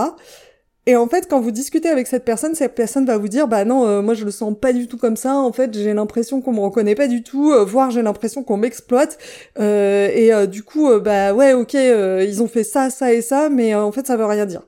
Et 0.88 0.95
en 0.95 1.07
fait, 1.07 1.27
quand 1.29 1.39
vous 1.39 1.51
discutez 1.51 1.89
avec 1.89 2.07
cette 2.07 2.25
personne, 2.25 2.55
cette 2.55 2.73
personne 2.73 3.05
va 3.05 3.17
vous 3.17 3.27
dire, 3.27 3.47
bah 3.47 3.65
non, 3.65 3.85
euh, 3.85 4.01
moi 4.01 4.15
je 4.15 4.25
le 4.25 4.31
sens 4.31 4.55
pas 4.59 4.73
du 4.73 4.88
tout 4.88 4.97
comme 4.97 5.15
ça. 5.15 5.35
En 5.35 5.51
fait, 5.51 5.73
j'ai 5.75 5.93
l'impression 5.93 6.41
qu'on 6.41 6.53
me 6.53 6.59
reconnaît 6.59 6.95
pas 6.95 7.07
du 7.07 7.21
tout, 7.21 7.51
euh, 7.51 7.63
voire 7.63 7.91
j'ai 7.91 8.01
l'impression 8.01 8.43
qu'on 8.43 8.57
m'exploite. 8.57 9.19
Euh, 9.59 10.07
et 10.07 10.47
du 10.47 10.63
coup, 10.63 10.89
bah 11.00 11.33
ouais, 11.33 11.53
ok, 11.53 11.73
ils 11.75 12.41
ont 12.41 12.47
fait 12.47 12.63
ça, 12.63 12.89
ça 12.89 13.13
et 13.13 13.21
ça, 13.21 13.50
mais 13.50 13.75
en 13.75 13.91
fait, 13.91 14.07
ça 14.07 14.17
veut 14.17 14.25
rien 14.25 14.45
dire. 14.47 14.63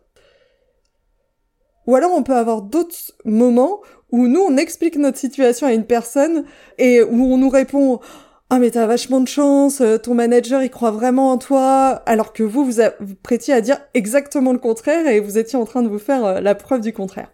Ou 1.87 1.95
alors, 1.95 2.11
on 2.13 2.23
peut 2.23 2.35
avoir 2.35 2.61
d'autres 2.61 2.95
moments 3.25 3.81
où 4.11 4.27
nous 4.27 4.41
on 4.41 4.55
explique 4.57 4.95
notre 4.95 5.17
situation 5.17 5.65
à 5.67 5.73
une 5.73 5.85
personne 5.85 6.45
et 6.77 7.01
où 7.01 7.33
on 7.33 7.37
nous 7.37 7.49
répond 7.49 7.99
ah 8.55 8.59
mais 8.59 8.69
t'as 8.69 8.85
vachement 8.85 9.19
de 9.19 9.27
chance, 9.27 9.81
euh, 9.81 9.97
ton 9.97 10.13
manager 10.13 10.61
il 10.61 10.69
croit 10.69 10.91
vraiment 10.91 11.31
en 11.31 11.39
toi, 11.39 12.03
alors 12.05 12.33
que 12.33 12.43
vous, 12.43 12.63
vous, 12.63 13.15
prêtiez 13.23 13.51
à 13.51 13.61
dire 13.61 13.79
exactement 13.95 14.53
le 14.53 14.59
contraire 14.59 15.07
et 15.07 15.19
vous 15.19 15.39
étiez 15.39 15.57
en 15.57 15.65
train 15.65 15.81
de 15.81 15.87
vous 15.87 15.97
faire 15.97 16.23
euh, 16.23 16.39
la 16.39 16.53
preuve 16.53 16.81
du 16.81 16.93
contraire. 16.93 17.31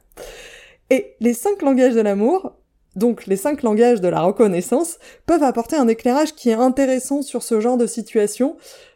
Et 0.89 1.17
les 1.19 1.33
cinq 1.33 1.61
langages 1.61 1.93
de 1.93 1.99
l'amour, 1.99 2.53
donc 2.95 3.25
les 3.25 3.35
cinq 3.35 3.63
langages 3.63 3.99
de 3.99 4.07
la 4.07 4.21
reconnaissance, 4.21 4.97
peuvent 5.25 5.43
apporter 5.43 5.75
un 5.75 5.89
éclairage 5.89 6.35
qui 6.35 6.51
est 6.51 6.53
intéressant 6.53 7.21
sur 7.21 7.43
ce 7.43 7.59
genre 7.59 7.75
de 7.75 7.85
situation, 7.85 8.55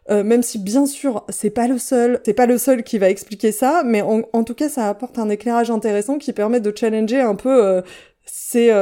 euh, 0.10 0.24
même 0.24 0.44
si 0.44 0.60
bien 0.60 0.86
sûr 0.86 1.26
c'est 1.28 1.50
pas 1.50 1.68
le 1.68 1.78
seul, 1.78 2.22
c'est 2.26 2.32
pas 2.34 2.46
le 2.46 2.58
seul 2.58 2.84
qui 2.86 3.00
va 3.00 3.10
expliquer 3.10 3.52
ça, 3.52 3.84
mais 3.86 4.02
en, 4.02 4.44
tout 4.46 4.56
cas 4.56 4.70
ça 4.70 4.88
apporte 4.88 5.20
un 5.20 5.28
éclairage 5.28 5.72
intéressant 5.72 6.18
qui 6.20 6.32
permet 6.32 6.62
de 6.62 6.74
challenger 6.74 7.20
un 7.20 7.36
peu 7.36 7.84
ces 8.26 8.74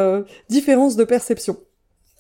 différences 0.47 0.95
de 0.95 1.05
perception. 1.05 1.57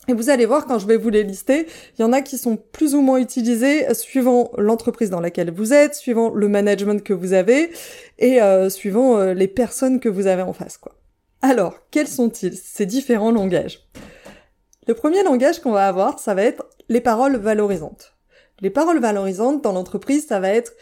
Et 0.07 0.13
vous 0.13 0.31
allez 0.31 0.47
voir 0.47 0.65
quand 0.65 0.79
je 0.79 0.87
vais 0.87 0.97
vous 0.97 1.09
les 1.09 1.23
lister, 1.23 1.67
il 1.97 2.01
y 2.01 2.03
en 2.03 2.11
a 2.11 2.21
qui 2.21 2.39
sont 2.39 2.57
plus 2.57 2.95
ou 2.95 3.01
moins 3.01 3.19
utilisés 3.19 3.93
suivant 3.93 4.51
l'entreprise 4.57 5.11
dans 5.11 5.19
laquelle 5.19 5.51
vous 5.51 5.73
êtes, 5.73 5.93
suivant 5.93 6.31
le 6.31 6.47
management 6.47 7.03
que 7.03 7.13
vous 7.13 7.33
avez 7.33 7.69
et 8.17 8.41
euh, 8.41 8.69
suivant 8.69 9.19
euh, 9.19 9.33
les 9.35 9.47
personnes 9.47 9.99
que 9.99 10.09
vous 10.09 10.25
avez 10.25 10.41
en 10.41 10.53
face 10.53 10.77
quoi. 10.77 10.93
Alors, 11.43 11.75
quels 11.91 12.07
sont-ils 12.07 12.55
ces 12.55 12.85
différents 12.85 13.31
langages? 13.31 13.87
Le 14.87 14.95
premier 14.95 15.23
langage 15.23 15.59
qu'on 15.59 15.71
va 15.71 15.87
avoir, 15.87 16.19
ça 16.19 16.33
va 16.33 16.43
être 16.43 16.65
les 16.89 17.01
paroles 17.01 17.37
valorisantes. 17.37 18.15
Les 18.59 18.69
paroles 18.69 18.99
valorisantes 18.99 19.63
dans 19.63 19.71
l'entreprise, 19.71 20.27
ça 20.27 20.39
va 20.39 20.49
être 20.49 20.73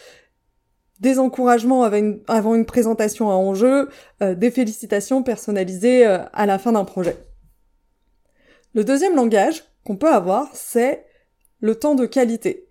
des 0.99 1.19
encouragements 1.19 1.83
avant 1.83 2.55
une, 2.55 2.65
présentation 2.65 3.29
à 3.29 3.35
enjeu, 3.35 3.89
euh, 4.21 4.35
des 4.35 4.51
félicitations 4.51 5.23
personnalisées 5.23 6.05
à 6.05 6.45
la 6.45 6.57
fin 6.57 6.73
d'un 6.73 6.83
projet. 6.83 7.17
Le 8.75 8.83
deuxième 8.83 9.15
langage 9.15 9.63
qu'on 9.83 9.95
peut 9.95 10.11
avoir, 10.11 10.49
c'est 10.53 11.05
le 11.59 11.75
temps 11.75 11.95
de 11.95 12.05
qualité. 12.05 12.67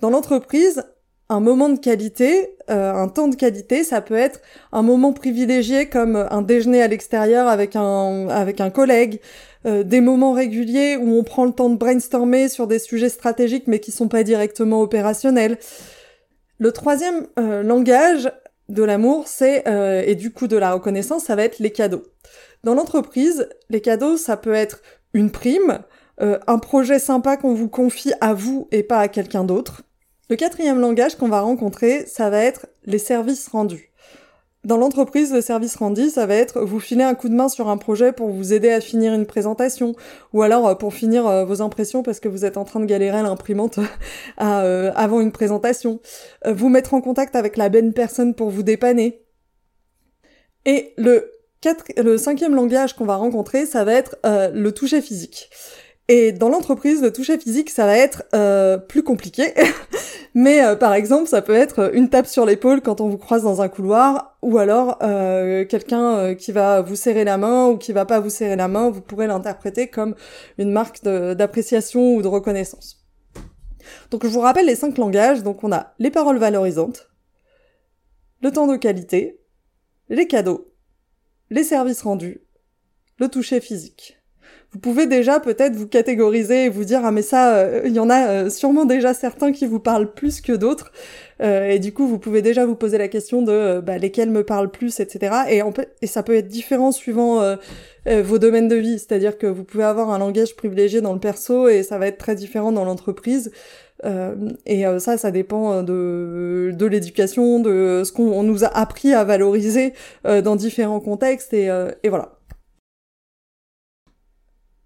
Dans 0.00 0.10
l'entreprise, 0.10 0.84
un 1.28 1.38
moment 1.38 1.68
de 1.68 1.78
qualité, 1.78 2.56
euh, 2.70 2.92
un 2.92 3.08
temps 3.08 3.28
de 3.28 3.36
qualité, 3.36 3.84
ça 3.84 4.00
peut 4.00 4.16
être 4.16 4.40
un 4.72 4.82
moment 4.82 5.12
privilégié 5.12 5.88
comme 5.88 6.16
un 6.16 6.42
déjeuner 6.42 6.82
à 6.82 6.88
l'extérieur 6.88 7.46
avec 7.46 7.76
un, 7.76 8.28
avec 8.28 8.60
un 8.60 8.70
collègue, 8.70 9.20
euh, 9.64 9.84
des 9.84 10.00
moments 10.00 10.32
réguliers 10.32 10.96
où 10.96 11.16
on 11.16 11.22
prend 11.22 11.44
le 11.44 11.52
temps 11.52 11.70
de 11.70 11.76
brainstormer 11.76 12.48
sur 12.48 12.66
des 12.66 12.80
sujets 12.80 13.08
stratégiques 13.08 13.68
mais 13.68 13.78
qui 13.78 13.92
sont 13.92 14.08
pas 14.08 14.24
directement 14.24 14.82
opérationnels. 14.82 15.56
Le 16.58 16.72
troisième 16.72 17.28
euh, 17.38 17.62
langage 17.62 18.30
de 18.68 18.82
l'amour, 18.82 19.28
c'est 19.28 19.64
et 20.06 20.14
du 20.14 20.32
coup 20.32 20.46
de 20.46 20.56
la 20.56 20.72
reconnaissance, 20.72 21.24
ça 21.24 21.36
va 21.36 21.44
être 21.44 21.58
les 21.58 21.72
cadeaux. 21.72 22.04
Dans 22.64 22.74
l'entreprise, 22.74 23.48
les 23.70 23.80
cadeaux, 23.80 24.16
ça 24.16 24.36
peut 24.36 24.54
être 24.54 24.82
une 25.14 25.30
prime, 25.30 25.80
euh, 26.20 26.38
un 26.46 26.58
projet 26.58 26.98
sympa 26.98 27.36
qu'on 27.36 27.54
vous 27.54 27.68
confie 27.68 28.12
à 28.20 28.34
vous 28.34 28.68
et 28.70 28.82
pas 28.82 28.98
à 28.98 29.08
quelqu'un 29.08 29.44
d'autre. 29.44 29.82
Le 30.28 30.36
quatrième 30.36 30.80
langage 30.80 31.16
qu'on 31.16 31.28
va 31.28 31.40
rencontrer, 31.40 32.06
ça 32.06 32.30
va 32.30 32.42
être 32.42 32.66
les 32.84 32.98
services 32.98 33.48
rendus. 33.48 33.90
Dans 34.64 34.76
l'entreprise, 34.76 35.32
le 35.32 35.40
service 35.40 35.74
rendu, 35.74 36.08
ça 36.08 36.24
va 36.24 36.36
être 36.36 36.60
vous 36.60 36.78
filer 36.78 37.02
un 37.02 37.16
coup 37.16 37.28
de 37.28 37.34
main 37.34 37.48
sur 37.48 37.68
un 37.68 37.76
projet 37.76 38.12
pour 38.12 38.28
vous 38.28 38.52
aider 38.52 38.70
à 38.70 38.80
finir 38.80 39.12
une 39.12 39.26
présentation, 39.26 39.96
ou 40.32 40.42
alors 40.42 40.68
euh, 40.68 40.74
pour 40.76 40.94
finir 40.94 41.26
euh, 41.26 41.44
vos 41.44 41.62
impressions 41.62 42.04
parce 42.04 42.20
que 42.20 42.28
vous 42.28 42.44
êtes 42.44 42.56
en 42.56 42.64
train 42.64 42.78
de 42.78 42.86
galérer 42.86 43.18
à 43.18 43.22
l'imprimante 43.22 43.80
avant 44.36 45.20
une 45.20 45.32
présentation, 45.32 46.00
vous 46.46 46.68
mettre 46.68 46.94
en 46.94 47.00
contact 47.00 47.34
avec 47.34 47.56
la 47.56 47.68
bonne 47.68 47.92
personne 47.92 48.34
pour 48.34 48.50
vous 48.50 48.62
dépanner. 48.62 49.24
Et 50.64 50.94
le 50.96 51.41
le 51.96 52.18
cinquième 52.18 52.54
langage 52.54 52.94
qu'on 52.94 53.04
va 53.04 53.16
rencontrer, 53.16 53.66
ça 53.66 53.84
va 53.84 53.94
être 53.94 54.16
euh, 54.26 54.50
le 54.52 54.72
toucher 54.72 55.00
physique. 55.00 55.50
Et 56.08 56.32
dans 56.32 56.48
l'entreprise, 56.48 57.00
le 57.00 57.12
toucher 57.12 57.38
physique, 57.38 57.70
ça 57.70 57.86
va 57.86 57.96
être 57.96 58.24
euh, 58.34 58.76
plus 58.76 59.02
compliqué. 59.02 59.54
Mais 60.34 60.64
euh, 60.64 60.76
par 60.76 60.94
exemple, 60.94 61.28
ça 61.28 61.42
peut 61.42 61.54
être 61.54 61.94
une 61.94 62.08
tape 62.08 62.26
sur 62.26 62.44
l'épaule 62.44 62.80
quand 62.80 63.00
on 63.00 63.08
vous 63.08 63.18
croise 63.18 63.44
dans 63.44 63.62
un 63.62 63.68
couloir, 63.68 64.36
ou 64.42 64.58
alors 64.58 64.98
quelqu'un 64.98 66.34
qui 66.34 66.52
va 66.52 66.80
vous 66.80 66.96
serrer 66.96 67.24
la 67.24 67.38
main 67.38 67.68
ou 67.68 67.76
qui 67.76 67.92
va 67.92 68.04
pas 68.04 68.18
vous 68.18 68.30
serrer 68.30 68.56
la 68.56 68.66
main, 68.66 68.90
vous 68.90 69.00
pourrez 69.00 69.26
l'interpréter 69.26 69.88
comme 69.88 70.14
une 70.58 70.72
marque 70.72 71.02
d'appréciation 71.04 72.14
ou 72.14 72.22
de 72.22 72.28
reconnaissance. 72.28 73.06
Donc 74.10 74.24
je 74.24 74.30
vous 74.30 74.40
rappelle 74.40 74.66
les 74.66 74.74
cinq 74.74 74.98
langages. 74.98 75.42
Donc 75.42 75.62
on 75.62 75.72
a 75.72 75.92
les 75.98 76.10
paroles 76.10 76.38
valorisantes, 76.38 77.08
le 78.40 78.50
temps 78.50 78.66
de 78.66 78.76
qualité, 78.76 79.40
les 80.08 80.26
cadeaux, 80.26 80.71
les 81.52 81.64
services 81.64 82.02
rendus, 82.02 82.40
le 83.18 83.28
toucher 83.28 83.60
physique. 83.60 84.18
Vous 84.72 84.78
pouvez 84.78 85.06
déjà 85.06 85.38
peut-être 85.38 85.76
vous 85.76 85.86
catégoriser 85.86 86.64
et 86.64 86.68
vous 86.70 86.84
dire 86.84 87.02
ah 87.04 87.10
mais 87.10 87.20
ça 87.20 87.56
euh, 87.56 87.82
il 87.84 87.92
y 87.92 88.00
en 88.00 88.08
a 88.08 88.26
euh, 88.26 88.50
sûrement 88.50 88.86
déjà 88.86 89.12
certains 89.12 89.52
qui 89.52 89.66
vous 89.66 89.80
parlent 89.80 90.14
plus 90.14 90.40
que 90.40 90.52
d'autres. 90.52 90.92
Euh, 91.42 91.68
et 91.68 91.78
du 91.78 91.92
coup 91.92 92.06
vous 92.06 92.18
pouvez 92.18 92.40
déjà 92.40 92.64
vous 92.64 92.74
poser 92.74 92.96
la 92.96 93.08
question 93.08 93.42
de 93.42 93.80
bah, 93.80 93.98
lesquels 93.98 94.30
me 94.30 94.44
parlent 94.44 94.70
plus 94.70 94.98
etc 95.00 95.36
et, 95.50 95.60
et 96.00 96.06
ça 96.06 96.22
peut 96.22 96.34
être 96.34 96.48
différent 96.48 96.90
suivant 96.90 97.56
vos 98.06 98.38
domaines 98.38 98.68
de 98.68 98.76
vie. 98.76 98.98
C'est-à-dire 98.98 99.36
que 99.36 99.46
vous 99.46 99.64
pouvez 99.64 99.84
avoir 99.84 100.10
un 100.10 100.18
langage 100.18 100.56
privilégié 100.56 101.02
dans 101.02 101.12
le 101.12 101.20
perso 101.20 101.68
et 101.68 101.82
ça 101.82 101.98
va 101.98 102.06
être 102.06 102.18
très 102.18 102.34
différent 102.34 102.72
dans 102.72 102.84
l'entreprise 102.84 103.50
et 104.04 104.84
ça, 104.98 105.16
ça 105.16 105.30
dépend 105.30 105.82
de, 105.82 106.72
de 106.72 106.86
l'éducation, 106.86 107.60
de 107.60 108.02
ce 108.04 108.12
qu'on 108.12 108.42
nous 108.42 108.64
a 108.64 108.68
appris 108.68 109.12
à 109.12 109.24
valoriser 109.24 109.94
dans 110.24 110.56
différents 110.56 111.00
contextes, 111.00 111.54
et, 111.54 111.70
et 112.02 112.08
voilà. 112.08 112.38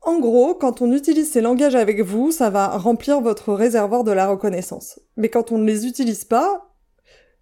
En 0.03 0.21
gros, 0.21 0.55
quand 0.55 0.83
on 0.83 0.93
utilise 0.93 1.33
ces 1.33 1.41
langages 1.41 1.75
avec 1.75 2.01
vous, 2.01 2.31
ça 2.31 2.49
va 2.49 2.79
remplir 2.79 3.21
votre 3.21 3.53
réservoir 3.53 4.05
de 4.05 4.13
la 4.13 4.29
reconnaissance. 4.29 5.01
Mais 5.17 5.31
quand 5.31 5.51
on 5.51 5.59
ne 5.59 5.67
les 5.67 5.85
utilise 5.85 6.25
pas, 6.25 6.77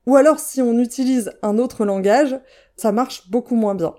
ou 0.07 0.17
alors 0.17 0.39
si 0.39 0.63
on 0.63 0.79
utilise 0.79 1.33
un 1.43 1.59
autre 1.59 1.85
langage, 1.85 2.41
ça 2.77 2.91
marche 2.91 3.29
beaucoup 3.31 3.55
moins 3.55 3.75
bien. 3.75 3.95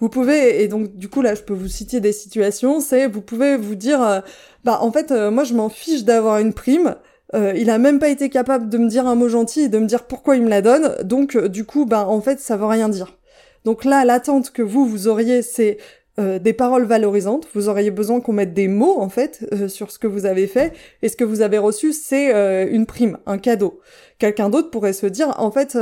Vous 0.00 0.08
pouvez, 0.08 0.62
et 0.62 0.68
donc 0.68 0.96
du 0.96 1.10
coup 1.10 1.20
là 1.20 1.34
je 1.34 1.42
peux 1.42 1.52
vous 1.52 1.68
citer 1.68 2.00
des 2.00 2.12
situations, 2.12 2.80
c'est 2.80 3.06
vous 3.06 3.20
pouvez 3.20 3.58
vous 3.58 3.74
dire, 3.74 4.02
euh, 4.02 4.20
bah 4.64 4.78
en 4.80 4.90
fait 4.90 5.10
euh, 5.10 5.30
moi 5.30 5.44
je 5.44 5.52
m'en 5.52 5.68
fiche 5.68 6.04
d'avoir 6.04 6.38
une 6.38 6.54
prime, 6.54 6.96
euh, 7.34 7.52
il 7.54 7.68
a 7.68 7.76
même 7.76 7.98
pas 7.98 8.08
été 8.08 8.30
capable 8.30 8.70
de 8.70 8.78
me 8.78 8.88
dire 8.88 9.06
un 9.06 9.14
mot 9.14 9.28
gentil 9.28 9.60
et 9.60 9.68
de 9.68 9.78
me 9.78 9.84
dire 9.86 10.04
pourquoi 10.04 10.36
il 10.36 10.42
me 10.42 10.48
la 10.48 10.62
donne, 10.62 10.96
donc 11.02 11.36
du 11.36 11.64
coup 11.66 11.84
bah 11.84 12.06
en 12.08 12.22
fait 12.22 12.40
ça 12.40 12.56
veut 12.56 12.64
rien 12.64 12.88
dire. 12.88 13.18
Donc 13.66 13.84
là 13.84 14.06
l'attente 14.06 14.52
que 14.52 14.62
vous 14.62 14.86
vous 14.86 15.06
auriez 15.06 15.42
c'est 15.42 15.76
euh, 16.20 16.38
des 16.38 16.52
paroles 16.52 16.84
valorisantes. 16.84 17.46
Vous 17.54 17.68
auriez 17.68 17.90
besoin 17.90 18.20
qu'on 18.20 18.32
mette 18.32 18.52
des 18.52 18.68
mots 18.68 19.00
en 19.00 19.08
fait 19.08 19.48
euh, 19.52 19.68
sur 19.68 19.90
ce 19.90 19.98
que 19.98 20.06
vous 20.06 20.26
avez 20.26 20.46
fait 20.46 20.72
et 21.02 21.08
ce 21.08 21.16
que 21.16 21.24
vous 21.24 21.40
avez 21.40 21.56
reçu, 21.56 21.92
c'est 21.92 22.34
euh, 22.34 22.68
une 22.70 22.84
prime, 22.84 23.18
un 23.26 23.38
cadeau. 23.38 23.80
Quelqu'un 24.18 24.50
d'autre 24.50 24.70
pourrait 24.70 24.92
se 24.92 25.06
dire 25.06 25.34
en 25.38 25.50
fait, 25.50 25.78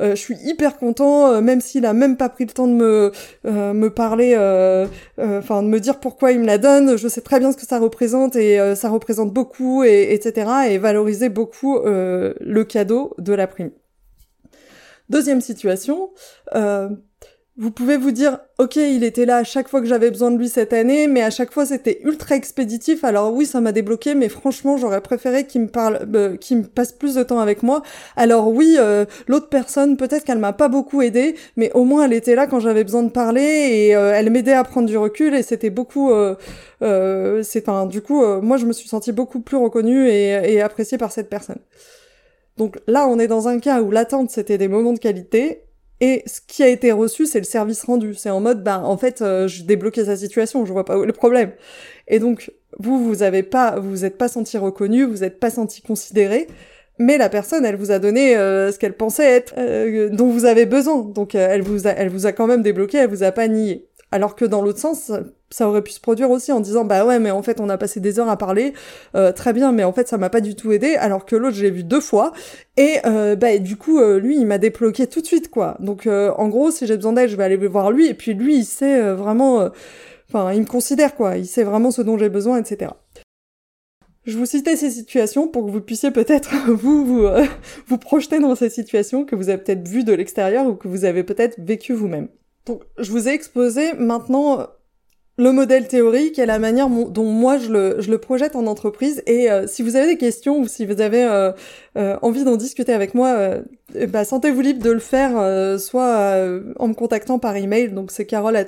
je 0.00 0.14
suis 0.16 0.34
hyper 0.42 0.76
content, 0.76 1.40
même 1.40 1.60
s'il 1.60 1.86
a 1.86 1.92
même 1.92 2.16
pas 2.16 2.28
pris 2.28 2.44
le 2.44 2.50
temps 2.50 2.66
de 2.66 2.72
me 2.72 3.12
me 3.44 3.88
parler, 3.90 4.34
enfin 5.18 5.62
de 5.62 5.68
me 5.68 5.78
dire 5.78 6.00
pourquoi 6.00 6.32
il 6.32 6.40
me 6.40 6.46
la 6.46 6.58
donne. 6.58 6.98
Je 6.98 7.06
sais 7.06 7.20
très 7.20 7.38
bien 7.38 7.52
ce 7.52 7.56
que 7.56 7.64
ça 7.64 7.78
représente 7.78 8.34
et 8.34 8.58
ça 8.74 8.88
représente 8.88 9.32
beaucoup 9.32 9.84
et 9.84 10.12
etc. 10.14 10.50
Et 10.68 10.78
valoriser 10.78 11.28
beaucoup 11.28 11.78
le 11.84 12.64
cadeau 12.64 13.14
de 13.18 13.32
la 13.32 13.46
prime. 13.46 13.70
Deuxième 15.08 15.40
situation, 15.40 16.10
vous 17.58 17.70
pouvez 17.70 17.96
vous 17.96 18.10
dire, 18.10 18.38
ok, 18.58 18.76
il 18.76 19.02
était 19.02 19.24
là 19.24 19.38
à 19.38 19.44
chaque 19.44 19.68
fois 19.68 19.80
que 19.80 19.86
j'avais 19.86 20.10
besoin 20.10 20.30
de 20.30 20.36
lui 20.36 20.48
cette 20.50 20.74
année, 20.74 21.08
mais 21.08 21.22
à 21.22 21.30
chaque 21.30 21.50
fois 21.50 21.64
c'était 21.64 22.00
ultra 22.04 22.36
expéditif. 22.36 23.02
Alors 23.02 23.32
oui, 23.32 23.46
ça 23.46 23.62
m'a 23.62 23.72
débloqué, 23.72 24.14
mais 24.14 24.28
franchement, 24.28 24.76
j'aurais 24.76 25.00
préféré 25.00 25.46
qu'il 25.46 25.62
me 25.62 25.68
parle, 25.68 26.06
euh, 26.14 26.36
qu'il 26.36 26.58
me 26.58 26.62
passe 26.64 26.92
plus 26.92 27.14
de 27.14 27.22
temps 27.22 27.40
avec 27.40 27.62
moi. 27.62 27.82
Alors 28.14 28.48
oui, 28.48 28.76
euh, 28.78 29.06
l'autre 29.26 29.48
personne, 29.48 29.96
peut-être 29.96 30.24
qu'elle 30.24 30.38
m'a 30.38 30.52
pas 30.52 30.68
beaucoup 30.68 31.00
aidé, 31.00 31.34
mais 31.56 31.72
au 31.72 31.84
moins 31.84 32.04
elle 32.04 32.12
était 32.12 32.34
là 32.34 32.46
quand 32.46 32.60
j'avais 32.60 32.84
besoin 32.84 33.02
de 33.02 33.10
parler 33.10 33.40
et 33.40 33.96
euh, 33.96 34.12
elle 34.14 34.28
m'aidait 34.30 34.52
à 34.52 34.62
prendre 34.62 34.86
du 34.86 34.98
recul 34.98 35.34
et 35.34 35.42
c'était 35.42 35.70
beaucoup. 35.70 36.10
c'est 36.80 37.68
enfin, 37.68 37.86
du 37.86 38.02
coup, 38.02 38.22
moi 38.42 38.58
je 38.58 38.66
me 38.66 38.74
suis 38.74 38.88
sentie 38.88 39.12
beaucoup 39.12 39.40
plus 39.40 39.56
reconnue 39.56 40.08
et, 40.08 40.52
et 40.52 40.60
appréciée 40.60 40.98
par 40.98 41.10
cette 41.10 41.30
personne. 41.30 41.58
Donc 42.58 42.78
là, 42.86 43.06
on 43.08 43.18
est 43.18 43.28
dans 43.28 43.48
un 43.48 43.58
cas 43.60 43.80
où 43.82 43.90
l'attente 43.90 44.30
c'était 44.30 44.58
des 44.58 44.68
moments 44.68 44.92
de 44.92 44.98
qualité 44.98 45.65
et 46.00 46.22
ce 46.26 46.40
qui 46.46 46.62
a 46.62 46.68
été 46.68 46.92
reçu, 46.92 47.26
c'est 47.26 47.38
le 47.38 47.44
service 47.44 47.84
rendu. 47.84 48.14
C'est 48.14 48.30
en 48.30 48.40
mode, 48.40 48.62
ben, 48.62 48.80
en 48.80 48.96
fait, 48.98 49.22
euh, 49.22 49.48
je 49.48 49.62
débloquais 49.62 50.04
sa 50.04 50.16
situation, 50.16 50.66
je 50.66 50.72
vois 50.72 50.84
pas 50.84 51.04
le 51.04 51.12
problème. 51.12 51.52
Et 52.08 52.18
donc, 52.18 52.52
vous, 52.78 53.02
vous 53.02 53.22
avez 53.22 53.42
pas, 53.42 53.78
vous 53.78 54.04
êtes 54.04 54.18
pas 54.18 54.28
senti 54.28 54.58
reconnu, 54.58 55.04
vous 55.04 55.24
êtes 55.24 55.40
pas 55.40 55.50
senti 55.50 55.80
considéré, 55.80 56.48
mais 56.98 57.16
la 57.16 57.30
personne, 57.30 57.64
elle 57.64 57.76
vous 57.76 57.90
a 57.90 57.98
donné 57.98 58.36
euh, 58.36 58.72
ce 58.72 58.78
qu'elle 58.78 58.96
pensait 58.96 59.24
être, 59.24 59.54
euh, 59.56 60.10
dont 60.10 60.28
vous 60.28 60.44
avez 60.44 60.66
besoin. 60.66 61.02
Donc, 61.02 61.34
elle 61.34 61.62
vous 61.62 61.86
a, 61.86 61.90
elle 61.90 62.08
vous 62.10 62.26
a 62.26 62.32
quand 62.32 62.46
même 62.46 62.62
débloqué, 62.62 62.98
elle 62.98 63.10
vous 63.10 63.22
a 63.22 63.32
pas 63.32 63.48
nié. 63.48 63.88
Alors 64.12 64.36
que 64.36 64.44
dans 64.44 64.62
l'autre 64.62 64.78
sens, 64.78 65.10
ça 65.50 65.68
aurait 65.68 65.82
pu 65.82 65.92
se 65.92 66.00
produire 66.00 66.30
aussi 66.30 66.50
en 66.52 66.60
disant 66.60 66.84
bah 66.84 67.04
ouais 67.06 67.18
mais 67.18 67.30
en 67.30 67.42
fait 67.42 67.60
on 67.60 67.68
a 67.68 67.78
passé 67.78 68.00
des 68.00 68.18
heures 68.18 68.28
à 68.28 68.36
parler 68.36 68.72
euh, 69.14 69.32
très 69.32 69.52
bien 69.52 69.72
mais 69.72 69.84
en 69.84 69.92
fait 69.92 70.08
ça 70.08 70.18
m'a 70.18 70.28
pas 70.28 70.40
du 70.40 70.56
tout 70.56 70.72
aidé 70.72 70.96
alors 70.96 71.24
que 71.24 71.36
l'autre 71.36 71.56
je 71.56 71.62
l'ai 71.62 71.70
vu 71.70 71.84
deux 71.84 72.00
fois. 72.00 72.32
Et 72.76 72.96
euh, 73.06 73.36
bah 73.36 73.58
du 73.58 73.76
coup 73.76 74.00
euh, 74.00 74.18
lui 74.18 74.36
il 74.36 74.46
m'a 74.46 74.58
débloqué 74.58 75.06
tout 75.06 75.20
de 75.20 75.26
suite 75.26 75.50
quoi. 75.50 75.76
Donc 75.80 76.06
en 76.06 76.48
gros 76.48 76.70
si 76.70 76.86
j'ai 76.86 76.96
besoin 76.96 77.12
d'aide 77.12 77.28
je 77.28 77.36
vais 77.36 77.44
aller 77.44 77.56
voir 77.56 77.90
lui 77.90 78.08
et 78.08 78.14
puis 78.14 78.34
lui 78.34 78.56
il 78.58 78.64
sait 78.64 79.12
vraiment 79.12 79.70
enfin 80.28 80.52
il 80.52 80.60
me 80.60 80.66
considère 80.66 81.14
quoi. 81.14 81.36
Il 81.36 81.46
sait 81.46 81.64
vraiment 81.64 81.90
ce 81.90 82.02
dont 82.02 82.18
j'ai 82.18 82.28
besoin 82.28 82.58
etc 82.58 82.90
Je 84.24 84.36
vous 84.36 84.46
citais 84.46 84.76
ces 84.76 84.90
situations 84.90 85.48
pour 85.48 85.64
que 85.66 85.70
vous 85.70 85.80
puissiez 85.80 86.10
peut-être 86.10 86.50
vous 86.68 87.04
vous, 87.04 87.24
euh, 87.24 87.46
vous 87.86 87.98
projeter 87.98 88.40
dans 88.40 88.54
ces 88.56 88.70
situations 88.70 89.24
que 89.24 89.36
vous 89.36 89.48
avez 89.48 89.62
peut-être 89.62 89.86
vues 89.86 90.04
de 90.04 90.12
l'extérieur 90.12 90.66
ou 90.66 90.74
que 90.74 90.88
vous 90.88 91.04
avez 91.04 91.22
peut-être 91.22 91.56
vécu 91.58 91.92
vous-même. 91.92 92.28
Donc 92.66 92.82
je 92.98 93.10
vous 93.12 93.28
ai 93.28 93.32
exposé 93.32 93.92
maintenant 93.94 94.66
le 95.38 95.52
modèle 95.52 95.86
théorique 95.86 96.38
et 96.38 96.46
la 96.46 96.58
manière 96.58 96.88
dont 96.88 97.24
moi 97.24 97.58
je 97.58 97.70
le, 97.70 97.96
je 98.00 98.10
le 98.10 98.18
projette 98.18 98.56
en 98.56 98.66
entreprise. 98.66 99.22
Et 99.26 99.50
euh, 99.50 99.66
si 99.66 99.82
vous 99.82 99.96
avez 99.96 100.06
des 100.06 100.16
questions 100.16 100.58
ou 100.58 100.66
si 100.66 100.86
vous 100.86 101.00
avez 101.00 101.24
euh, 101.24 101.52
euh, 101.98 102.16
envie 102.22 102.44
d'en 102.44 102.56
discuter 102.56 102.92
avec 102.92 103.14
moi, 103.14 103.56
bah, 104.08 104.24
sentez-vous 104.24 104.60
libre 104.60 104.82
de 104.82 104.90
le 104.90 104.98
faire, 104.98 105.78
soit 105.78 106.36
en 106.78 106.88
me 106.88 106.94
contactant 106.94 107.38
par 107.38 107.56
email, 107.56 107.90
donc 107.90 108.10
c'est 108.10 108.26
carole 108.26 108.56
at 108.56 108.66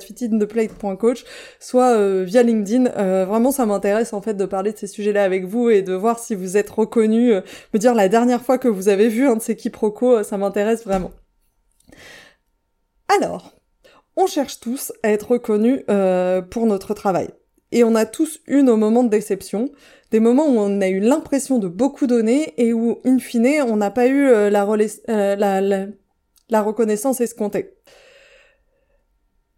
coach, 0.99 1.25
soit 1.59 2.23
via 2.23 2.43
LinkedIn. 2.43 3.25
vraiment, 3.25 3.51
ça 3.51 3.67
m'intéresse 3.67 4.13
en 4.13 4.21
fait 4.21 4.35
de 4.35 4.45
parler 4.45 4.73
de 4.73 4.79
ces 4.79 4.87
sujets-là 4.87 5.25
avec 5.25 5.45
vous 5.45 5.71
et 5.71 5.83
de 5.83 5.95
voir 5.95 6.19
si 6.19 6.35
vous 6.35 6.57
êtes 6.57 6.71
reconnu. 6.71 7.33
me 7.75 7.79
dire 7.79 7.95
la 7.95 8.09
dernière 8.09 8.43
fois 8.43 8.59
que 8.59 8.69
vous 8.69 8.89
avez 8.89 9.09
vu 9.09 9.27
un 9.27 9.37
de 9.37 9.43
ces 9.43 9.57
quiproquos, 9.57 10.23
ça 10.23 10.39
m'intéresse 10.39 10.85
vraiment. 10.85 11.11
Alors, 13.09 13.58
on 14.19 14.27
cherche 14.27 14.61
tous 14.61 14.93
à 15.03 15.11
être 15.11 15.31
reconnus 15.31 15.83
euh, 15.89 16.43
pour 16.43 16.67
notre 16.67 16.93
travail. 16.93 17.29
Et 17.71 17.85
on 17.85 17.95
a 17.95 18.05
tous 18.05 18.41
eu 18.49 18.63
nos 18.63 18.77
moments 18.77 19.05
de 19.05 19.11
déception, 19.11 19.71
des 20.11 20.21
moments 20.21 20.47
où 20.47 20.59
on 20.59 20.81
a 20.81 20.89
eu 20.89 20.99
l'impression 20.99 21.59
de 21.59 21.69
beaucoup 21.69 22.07
donner 22.07 22.53
et 22.57 22.73
où, 22.73 22.99
in 23.05 23.19
fine, 23.19 23.63
on 23.67 23.77
n'a 23.77 23.91
pas 23.91 24.09
eu 24.09 24.27
euh, 24.29 24.51
euh, 24.51 25.37
la, 25.37 25.61
la, 25.61 25.87
la 26.49 26.63
reconnaissance 26.63 27.21
escomptée. 27.21 27.75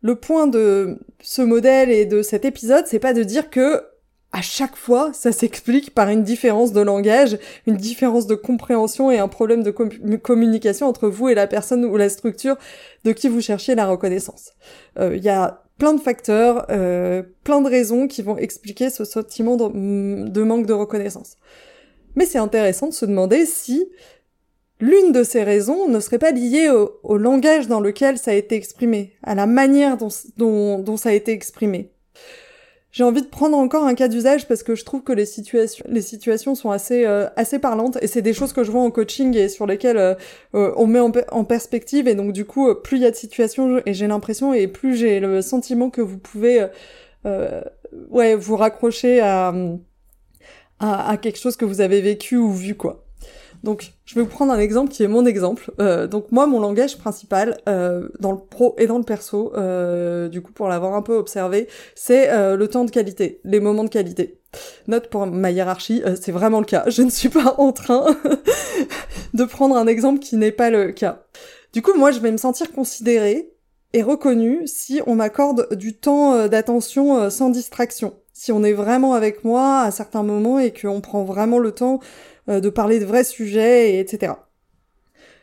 Le 0.02 0.16
point 0.16 0.46
de 0.46 0.98
ce 1.22 1.40
modèle 1.42 1.90
et 1.90 2.04
de 2.04 2.20
cet 2.20 2.44
épisode, 2.44 2.86
c'est 2.86 2.98
pas 2.98 3.14
de 3.14 3.22
dire 3.22 3.48
que 3.48 3.82
à 4.32 4.42
chaque 4.42 4.76
fois, 4.76 5.10
ça 5.12 5.32
s'explique 5.32 5.92
par 5.92 6.08
une 6.08 6.22
différence 6.22 6.72
de 6.72 6.80
langage, 6.80 7.36
une 7.66 7.76
différence 7.76 8.28
de 8.28 8.36
compréhension 8.36 9.10
et 9.10 9.18
un 9.18 9.26
problème 9.26 9.64
de 9.64 10.16
communication 10.16 10.86
entre 10.86 11.08
vous 11.08 11.28
et 11.28 11.34
la 11.34 11.48
personne 11.48 11.84
ou 11.84 11.96
la 11.96 12.08
structure 12.08 12.56
de 13.04 13.12
qui 13.12 13.28
vous 13.28 13.40
cherchez 13.40 13.74
la 13.74 13.86
reconnaissance. 13.86 14.52
Euh, 14.98 15.16
il 15.16 15.24
y 15.24 15.28
a 15.28 15.64
plein 15.78 15.94
de 15.94 16.00
facteurs, 16.00 16.66
euh, 16.70 17.24
plein 17.42 17.60
de 17.60 17.68
raisons 17.68 18.06
qui 18.06 18.22
vont 18.22 18.36
expliquer 18.36 18.88
ce 18.90 19.04
sentiment 19.04 19.56
de, 19.56 20.42
manque 20.42 20.66
de 20.66 20.74
reconnaissance. 20.74 21.36
Mais 22.14 22.26
c'est 22.26 22.38
intéressant 22.38 22.88
de 22.88 22.94
se 22.94 23.06
demander 23.06 23.46
si 23.46 23.88
l'une 24.78 25.10
de 25.10 25.24
ces 25.24 25.42
raisons 25.42 25.88
ne 25.88 25.98
serait 25.98 26.18
pas 26.18 26.30
liée 26.30 26.70
au, 27.02 27.16
langage 27.16 27.66
dans 27.66 27.80
lequel 27.80 28.16
ça 28.16 28.30
a 28.30 28.34
été 28.34 28.54
exprimé, 28.54 29.14
à 29.24 29.34
la 29.34 29.46
manière 29.46 29.96
dont 29.96 30.96
ça 30.96 31.08
a 31.08 31.12
été 31.12 31.32
exprimé. 31.32 31.92
J'ai 32.92 33.04
envie 33.04 33.22
de 33.22 33.28
prendre 33.28 33.56
encore 33.56 33.84
un 33.84 33.94
cas 33.94 34.08
d'usage 34.08 34.48
parce 34.48 34.64
que 34.64 34.74
je 34.74 34.84
trouve 34.84 35.04
que 35.04 35.12
les 35.12 35.26
situations, 35.26 35.84
les 35.88 36.02
situations 36.02 36.56
sont 36.56 36.70
assez, 36.70 37.06
euh, 37.06 37.28
assez 37.36 37.60
parlantes 37.60 37.98
et 38.02 38.08
c'est 38.08 38.22
des 38.22 38.32
choses 38.32 38.52
que 38.52 38.64
je 38.64 38.70
vois 38.72 38.82
en 38.82 38.90
coaching 38.90 39.36
et 39.36 39.48
sur 39.48 39.64
lesquelles 39.66 39.96
euh, 39.96 40.14
euh, 40.54 40.72
on 40.76 40.88
met 40.88 40.98
en, 40.98 41.44
perspective 41.44 42.08
et 42.08 42.16
donc 42.16 42.32
du 42.32 42.44
coup 42.44 42.74
plus 42.74 42.96
il 42.96 43.02
y 43.02 43.06
a 43.06 43.10
de 43.12 43.16
situations 43.16 43.80
et 43.86 43.94
j'ai 43.94 44.08
l'impression 44.08 44.52
et 44.54 44.66
plus 44.66 44.96
j'ai 44.96 45.20
le 45.20 45.40
sentiment 45.40 45.88
que 45.90 46.00
vous 46.00 46.18
pouvez 46.18 46.66
ouais 48.10 48.34
vous 48.34 48.56
raccrocher 48.56 49.20
à, 49.20 49.54
à, 50.80 51.10
à 51.10 51.16
quelque 51.16 51.38
chose 51.38 51.56
que 51.56 51.64
vous 51.64 51.80
avez 51.80 52.00
vécu 52.00 52.36
ou 52.36 52.52
vu 52.52 52.74
quoi. 52.74 53.04
Donc, 53.62 53.92
je 54.06 54.14
vais 54.14 54.22
vous 54.22 54.28
prendre 54.28 54.52
un 54.52 54.58
exemple 54.58 54.90
qui 54.90 55.02
est 55.02 55.08
mon 55.08 55.26
exemple. 55.26 55.70
Euh, 55.80 56.06
donc 56.06 56.32
moi, 56.32 56.46
mon 56.46 56.60
langage 56.60 56.96
principal 56.96 57.58
euh, 57.68 58.08
dans 58.18 58.32
le 58.32 58.38
pro 58.38 58.74
et 58.78 58.86
dans 58.86 58.98
le 58.98 59.04
perso, 59.04 59.52
euh, 59.56 60.28
du 60.28 60.40
coup 60.40 60.52
pour 60.52 60.68
l'avoir 60.68 60.94
un 60.94 61.02
peu 61.02 61.14
observé, 61.14 61.68
c'est 61.94 62.30
le 62.56 62.68
temps 62.68 62.84
de 62.84 62.90
qualité, 62.90 63.40
les 63.44 63.60
moments 63.60 63.84
de 63.84 63.90
qualité. 63.90 64.38
Note 64.88 65.08
pour 65.08 65.26
ma 65.26 65.50
hiérarchie, 65.50 66.02
c'est 66.20 66.32
vraiment 66.32 66.60
le 66.60 66.66
cas. 66.66 66.84
Je 66.88 67.02
ne 67.02 67.10
suis 67.10 67.28
pas 67.28 67.54
en 67.58 67.72
train 67.72 68.06
de 69.34 69.44
prendre 69.44 69.76
un 69.76 69.86
exemple 69.86 70.20
qui 70.20 70.36
n'est 70.36 70.52
pas 70.52 70.70
le 70.70 70.92
cas. 70.92 71.24
Du 71.72 71.82
coup, 71.82 71.94
moi, 71.96 72.10
je 72.10 72.18
vais 72.18 72.32
me 72.32 72.36
sentir 72.36 72.72
considérée 72.72 73.52
et 73.92 74.02
reconnue 74.02 74.66
si 74.66 75.00
on 75.06 75.14
m'accorde 75.14 75.68
du 75.76 75.96
temps 75.96 76.48
d'attention 76.48 77.30
sans 77.30 77.50
distraction. 77.50 78.14
Si 78.32 78.52
on 78.52 78.64
est 78.64 78.72
vraiment 78.72 79.12
avec 79.12 79.44
moi 79.44 79.80
à 79.80 79.90
certains 79.90 80.22
moments 80.22 80.58
et 80.58 80.72
qu'on 80.72 81.00
prend 81.00 81.24
vraiment 81.24 81.58
le 81.58 81.72
temps 81.72 82.00
de 82.48 82.68
parler 82.68 82.98
de 82.98 83.04
vrais 83.04 83.24
sujets, 83.24 83.98
etc. 83.98 84.32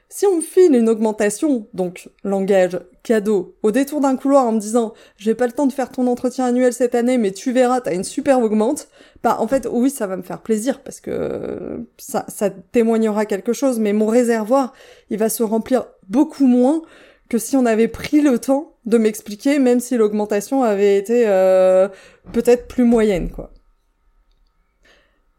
Si 0.09 0.25
on 0.25 0.37
me 0.37 0.41
file 0.41 0.73
une 0.73 0.87
augmentation, 0.87 1.67
donc 1.73 2.09
langage, 2.23 2.79
cadeau, 3.03 3.57
au 3.61 3.71
détour 3.71 3.99
d'un 3.99 4.15
couloir 4.15 4.45
en 4.45 4.53
me 4.53 4.59
disant 4.59 4.93
j'ai 5.17 5.35
pas 5.35 5.47
le 5.47 5.51
temps 5.51 5.67
de 5.67 5.73
faire 5.73 5.89
ton 5.89 6.07
entretien 6.07 6.45
annuel 6.45 6.71
cette 6.71 6.95
année, 6.95 7.17
mais 7.17 7.31
tu 7.31 7.51
verras, 7.51 7.81
t'as 7.81 7.93
une 7.93 8.05
super 8.05 8.39
augmente, 8.39 8.87
bah 9.21 9.35
en 9.39 9.47
fait 9.47 9.67
oui 9.69 9.89
ça 9.89 10.07
va 10.07 10.15
me 10.15 10.21
faire 10.21 10.41
plaisir 10.41 10.81
parce 10.81 11.01
que 11.01 11.85
ça, 11.97 12.23
ça 12.29 12.49
témoignera 12.49 13.25
quelque 13.25 13.51
chose, 13.51 13.79
mais 13.79 13.91
mon 13.91 14.07
réservoir 14.07 14.71
il 15.09 15.17
va 15.17 15.27
se 15.27 15.43
remplir 15.43 15.87
beaucoup 16.07 16.47
moins 16.47 16.83
que 17.29 17.37
si 17.37 17.57
on 17.57 17.65
avait 17.65 17.89
pris 17.89 18.21
le 18.21 18.39
temps 18.39 18.77
de 18.85 18.97
m'expliquer, 18.97 19.59
même 19.59 19.81
si 19.81 19.97
l'augmentation 19.97 20.63
avait 20.63 20.97
été 20.97 21.25
euh, 21.27 21.89
peut-être 22.31 22.69
plus 22.69 22.85
moyenne 22.85 23.29
quoi. 23.29 23.51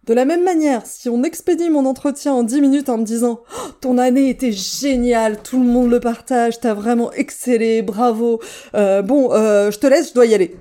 De 0.09 0.15
la 0.15 0.25
même 0.25 0.43
manière, 0.43 0.87
si 0.87 1.11
on 1.11 1.23
expédie 1.23 1.69
mon 1.69 1.85
entretien 1.85 2.33
en 2.33 2.43
10 2.43 2.63
minutes 2.63 2.89
en 2.89 2.97
me 2.97 3.05
disant 3.05 3.43
oh, 3.47 3.69
ton 3.83 3.99
année 3.99 4.31
était 4.31 4.53
géniale, 4.53 5.43
tout 5.43 5.61
le 5.61 5.67
monde 5.67 5.91
le 5.91 6.01
partage, 6.01 6.61
t'as 6.61 6.73
vraiment 6.73 7.13
excellé, 7.13 7.83
bravo, 7.83 8.41
euh, 8.75 9.03
bon, 9.03 9.31
euh, 9.35 9.71
je 9.71 9.79
te 9.79 9.87
laisse, 9.87 10.09
je 10.09 10.15
dois 10.15 10.25
y 10.25 10.35
aller. 10.35 10.57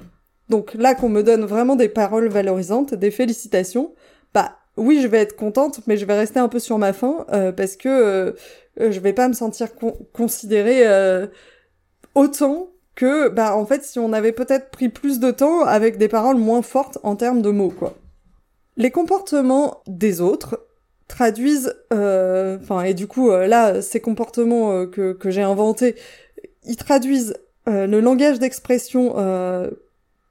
Donc 0.49 0.73
là 0.73 0.95
qu'on 0.95 1.07
me 1.07 1.23
donne 1.23 1.45
vraiment 1.45 1.77
des 1.77 1.87
paroles 1.87 2.27
valorisantes, 2.27 2.93
des 2.93 3.09
félicitations, 3.09 3.95
bah 4.33 4.57
oui, 4.75 4.99
je 5.01 5.07
vais 5.07 5.19
être 5.19 5.37
contente, 5.37 5.79
mais 5.87 5.95
je 5.95 6.05
vais 6.05 6.17
rester 6.17 6.41
un 6.41 6.49
peu 6.49 6.59
sur 6.59 6.77
ma 6.77 6.91
faim 6.91 7.25
euh, 7.31 7.53
parce 7.53 7.77
que 7.77 8.35
je 8.77 8.99
vais 8.99 9.13
pas 9.13 9.29
me 9.29 9.33
sentir 9.33 9.69
considérée 10.11 10.83
autant 12.15 12.71
que, 12.95 13.29
bah 13.29 13.55
en 13.55 13.65
fait, 13.65 13.85
si 13.85 13.97
on 13.97 14.11
avait 14.11 14.33
peut-être 14.33 14.71
pris 14.71 14.89
plus 14.89 15.21
de 15.21 15.31
temps 15.31 15.63
avec 15.63 15.97
des 15.97 16.09
paroles 16.09 16.35
moins 16.35 16.61
fortes 16.61 16.97
en 17.03 17.15
termes 17.15 17.41
de 17.41 17.51
mots, 17.51 17.71
quoi. 17.71 17.95
Les 18.77 18.91
comportements 18.91 19.81
des 19.87 20.21
autres 20.21 20.67
traduisent, 21.07 21.75
euh, 21.93 22.57
enfin, 22.61 22.83
et 22.83 22.93
du 22.93 23.07
coup, 23.07 23.31
euh, 23.31 23.47
là, 23.47 23.81
ces 23.81 23.99
comportements 23.99 24.71
euh, 24.71 24.85
que, 24.85 25.13
que 25.13 25.31
j'ai 25.31 25.41
inventés, 25.41 25.95
ils 26.63 26.77
traduisent 26.77 27.35
le 27.69 27.99
langage 27.99 28.39
d'expression 28.39 29.15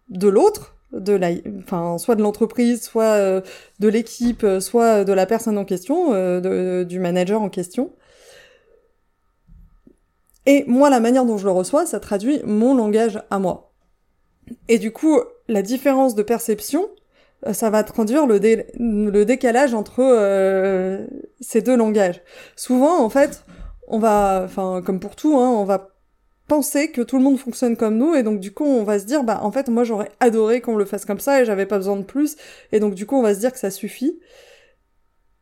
de 0.08 0.28
l'autre, 0.28 0.74
de 0.92 1.12
la, 1.12 1.32
enfin, 1.58 1.98
soit 1.98 2.14
de 2.14 2.22
l'entreprise, 2.22 2.82
soit 2.82 3.42
de 3.78 3.88
l'équipe, 3.88 4.46
soit 4.60 5.04
de 5.04 5.12
la 5.12 5.26
personne 5.26 5.58
en 5.58 5.66
question, 5.66 6.12
du 6.40 6.98
manager 6.98 7.42
en 7.42 7.50
question. 7.50 7.92
Et 10.46 10.64
moi, 10.66 10.88
la 10.88 10.98
manière 10.98 11.26
dont 11.26 11.36
je 11.36 11.44
le 11.44 11.50
reçois, 11.50 11.84
ça 11.84 12.00
traduit 12.00 12.40
mon 12.44 12.74
langage 12.74 13.20
à 13.28 13.38
moi. 13.38 13.74
Et 14.68 14.78
du 14.78 14.90
coup, 14.90 15.20
la 15.46 15.60
différence 15.60 16.14
de 16.14 16.22
perception, 16.22 16.88
ça 17.52 17.70
va 17.70 17.84
traduire 17.84 18.26
le, 18.26 18.38
le 18.38 19.24
décalage 19.24 19.74
entre 19.74 20.00
euh, 20.00 21.06
ces 21.40 21.62
deux 21.62 21.76
langages. 21.76 22.22
Souvent, 22.56 23.02
en 23.02 23.08
fait, 23.08 23.44
on 23.88 23.98
va, 23.98 24.42
enfin, 24.44 24.82
comme 24.84 25.00
pour 25.00 25.16
tout, 25.16 25.36
hein, 25.38 25.50
on 25.50 25.64
va 25.64 25.90
penser 26.48 26.90
que 26.90 27.02
tout 27.02 27.16
le 27.16 27.24
monde 27.24 27.38
fonctionne 27.38 27.76
comme 27.76 27.96
nous 27.96 28.14
et 28.14 28.22
donc 28.22 28.38
du 28.38 28.52
coup 28.52 28.64
on 28.64 28.84
va 28.84 29.00
se 29.00 29.04
dire 29.04 29.24
bah 29.24 29.40
en 29.42 29.50
fait 29.50 29.68
moi 29.68 29.82
j'aurais 29.82 30.10
adoré 30.20 30.60
qu'on 30.60 30.76
le 30.76 30.84
fasse 30.84 31.04
comme 31.04 31.18
ça 31.18 31.42
et 31.42 31.44
j'avais 31.44 31.66
pas 31.66 31.76
besoin 31.76 31.96
de 31.96 32.04
plus 32.04 32.36
et 32.70 32.78
donc 32.78 32.94
du 32.94 33.04
coup 33.04 33.16
on 33.16 33.22
va 33.22 33.34
se 33.34 33.40
dire 33.40 33.52
que 33.52 33.58
ça 33.58 33.72
suffit 33.72 34.20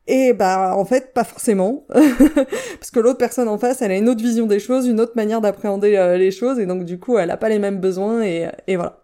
et 0.06 0.32
bah 0.32 0.74
en 0.74 0.86
fait 0.86 1.12
pas 1.12 1.24
forcément 1.24 1.86
parce 1.92 2.90
que 2.90 3.00
l'autre 3.00 3.18
personne 3.18 3.48
en 3.48 3.58
face 3.58 3.82
elle 3.82 3.90
a 3.90 3.96
une 3.96 4.08
autre 4.08 4.22
vision 4.22 4.46
des 4.46 4.58
choses 4.58 4.86
une 4.86 4.98
autre 4.98 5.12
manière 5.14 5.42
d'appréhender 5.42 5.94
euh, 5.96 6.16
les 6.16 6.30
choses 6.30 6.58
et 6.58 6.64
donc 6.64 6.86
du 6.86 6.98
coup 6.98 7.18
elle 7.18 7.30
a 7.30 7.36
pas 7.36 7.50
les 7.50 7.58
mêmes 7.58 7.80
besoins 7.80 8.22
et, 8.22 8.48
et 8.66 8.76
voilà 8.76 9.03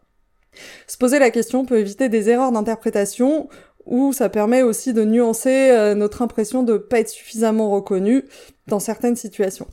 se 0.87 0.97
poser 0.97 1.19
la 1.19 1.31
question 1.31 1.65
peut 1.65 1.79
éviter 1.79 2.09
des 2.09 2.29
erreurs 2.29 2.53
d'interprétation 2.53 3.49
ou 3.87 4.13
ça 4.13 4.29
permet 4.29 4.63
aussi 4.63 4.93
de 4.93 5.05
nuancer 5.05 5.71
euh, 5.71 5.95
notre 5.95 6.23
impression 6.23 6.63
de 6.63 6.77
pas 6.77 7.01
être 7.01 7.09
suffisamment 7.09 7.71
reconnu 7.71 8.25
dans 8.67 8.81
certaines 8.81 9.17
situations. 9.17 9.67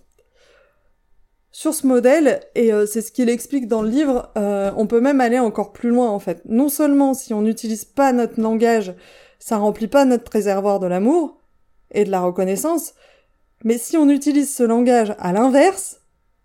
Sur 1.51 1.73
ce 1.73 1.87
modèle, 1.87 2.41
et 2.55 2.71
euh, 2.71 2.85
c'est 2.85 3.01
ce 3.01 3.11
qu'il 3.11 3.29
explique 3.29 3.67
dans 3.67 3.81
le 3.81 3.89
livre, 3.89 4.31
euh, 4.37 4.71
on 4.77 4.85
peut 4.85 5.01
même 5.01 5.21
aller 5.21 5.39
encore 5.39 5.73
plus 5.73 5.89
loin 5.89 6.09
en 6.09 6.19
fait. 6.19 6.41
Non 6.45 6.69
seulement 6.69 7.13
si 7.13 7.33
on 7.33 7.41
n'utilise 7.41 7.85
pas 7.85 8.13
notre 8.13 8.39
langage, 8.39 8.93
ça 9.39 9.57
remplit 9.57 9.87
pas 9.87 10.05
notre 10.05 10.31
réservoir 10.31 10.79
de 10.79 10.87
l'amour 10.87 11.41
et 11.91 12.03
de 12.03 12.11
la 12.11 12.21
reconnaissance, 12.21 12.93
mais 13.63 13.77
si 13.77 13.97
on 13.97 14.09
utilise 14.09 14.53
ce 14.53 14.63
langage 14.63 15.15
à 15.19 15.33
l'inverse, 15.33 16.01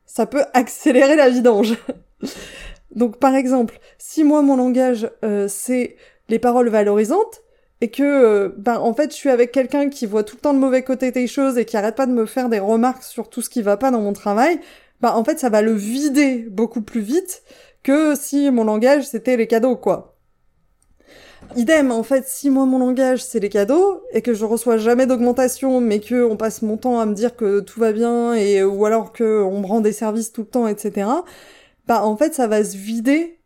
ça 0.07 0.27
peut 0.27 0.45
accélérer 0.55 1.17
la 1.17 1.29
vidange. 1.29 1.77
Donc 2.95 3.19
par 3.19 3.35
exemple, 3.35 3.79
si 3.99 4.25
moi 4.25 4.43
mon 4.43 4.57
langage 4.57 5.11
euh, 5.25 5.47
c'est 5.49 5.97
les 6.29 6.39
paroles 6.39 6.69
valorisantes 6.69 7.43
et 7.81 7.91
que 7.91 8.03
euh, 8.03 8.49
ben 8.57 8.79
en 8.79 8.95
fait 8.95 9.11
je 9.11 9.17
suis 9.17 9.31
avec 9.31 9.51
quelqu'un 9.51 9.89
qui 9.89 10.07
voit 10.07 10.23
tout 10.25 10.37
le 10.37 10.41
temps 10.41 10.53
le 10.53 10.59
mauvais 10.59 10.83
côté 10.83 11.11
des 11.11 11.27
choses 11.27 11.59
et 11.59 11.65
qui 11.65 11.77
arrête 11.77 11.97
pas 11.97 12.07
de 12.07 12.13
me 12.13 12.27
faire 12.27 12.49
des 12.49 12.61
remarques 12.61 13.03
sur 13.03 13.29
tout 13.29 13.43
ce 13.43 13.51
qui 13.51 13.63
va 13.63 13.77
pas 13.77 13.91
dans 13.91 14.01
mon 14.01 14.13
travail, 14.13 14.61
ben 15.01 15.13
en 15.13 15.25
fait 15.25 15.39
ça 15.39 15.49
va 15.49 15.63
le 15.63 15.73
vider 15.73 16.47
beaucoup 16.51 16.83
plus 16.83 17.01
vite 17.01 17.43
que 17.83 18.15
si 18.15 18.51
mon 18.51 18.65
langage 18.65 19.05
c'était 19.05 19.37
les 19.37 19.47
cadeaux 19.47 19.77
quoi. 19.77 20.13
Idem, 21.57 21.91
en 21.91 22.03
fait, 22.03 22.25
si 22.27 22.49
moi 22.51 22.65
mon 22.65 22.79
langage 22.79 23.23
c'est 23.25 23.41
les 23.41 23.49
cadeaux 23.49 24.03
et 24.13 24.23
que 24.23 24.33
je 24.33 24.45
reçois 24.45 24.79
jamais 24.79 25.07
d'augmentation, 25.07 25.81
mais 25.81 26.01
que 26.01 26.25
on 26.25 26.37
passe 26.37 26.63
mon 26.63 26.77
temps 26.77 26.99
à 27.01 27.05
me 27.05 27.15
dire 27.15 27.37
que 27.37 27.61
tout 27.61 27.81
va 27.81 27.93
bien 27.93 28.33
et 28.35 28.63
ou 28.63 28.87
alors 28.87 29.13
que 29.13 29.43
on 29.43 29.61
me 29.61 29.67
rend 29.67 29.81
des 29.81 29.93
services 29.93 30.33
tout 30.33 30.43
le 30.43 30.47
temps, 30.47 30.69
etc. 30.69 31.09
Bah 31.93 32.07
en 32.07 32.17
fait 32.17 32.33
ça 32.33 32.47
va 32.47 32.65
se 32.65 32.75
vider 32.75 33.39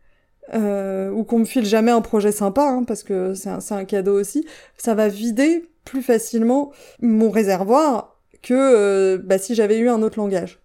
euh, 0.54 1.10
ou 1.10 1.24
qu'on 1.24 1.40
me 1.40 1.44
file 1.44 1.64
jamais 1.64 1.90
un 1.90 2.00
projet 2.00 2.30
sympa, 2.30 2.62
hein, 2.62 2.84
parce 2.84 3.02
que 3.02 3.34
c'est 3.34 3.72
un, 3.72 3.84
cadeau 3.84 4.20
aussi. 4.20 4.46
Ça 4.76 4.94
va 4.94 5.08
vider 5.08 5.68
plus 5.84 6.00
facilement 6.00 6.70
mon 7.02 7.30
réservoir 7.30 8.20
que 8.42 8.54
euh, 8.54 9.18
bah, 9.20 9.38
si 9.38 9.56
j'avais 9.56 9.78
eu 9.78 9.88
un 9.88 10.00
autre 10.00 10.20
langage. 10.20 10.60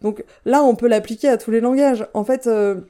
Donc 0.00 0.22
là, 0.44 0.62
on 0.62 0.76
peut 0.76 0.86
l'appliquer 0.86 1.26
à 1.28 1.36
tous 1.36 1.50
les 1.50 1.60
langages. 1.60 2.06
En 2.14 2.22
fait, 2.22 2.46
euh, 2.46 2.82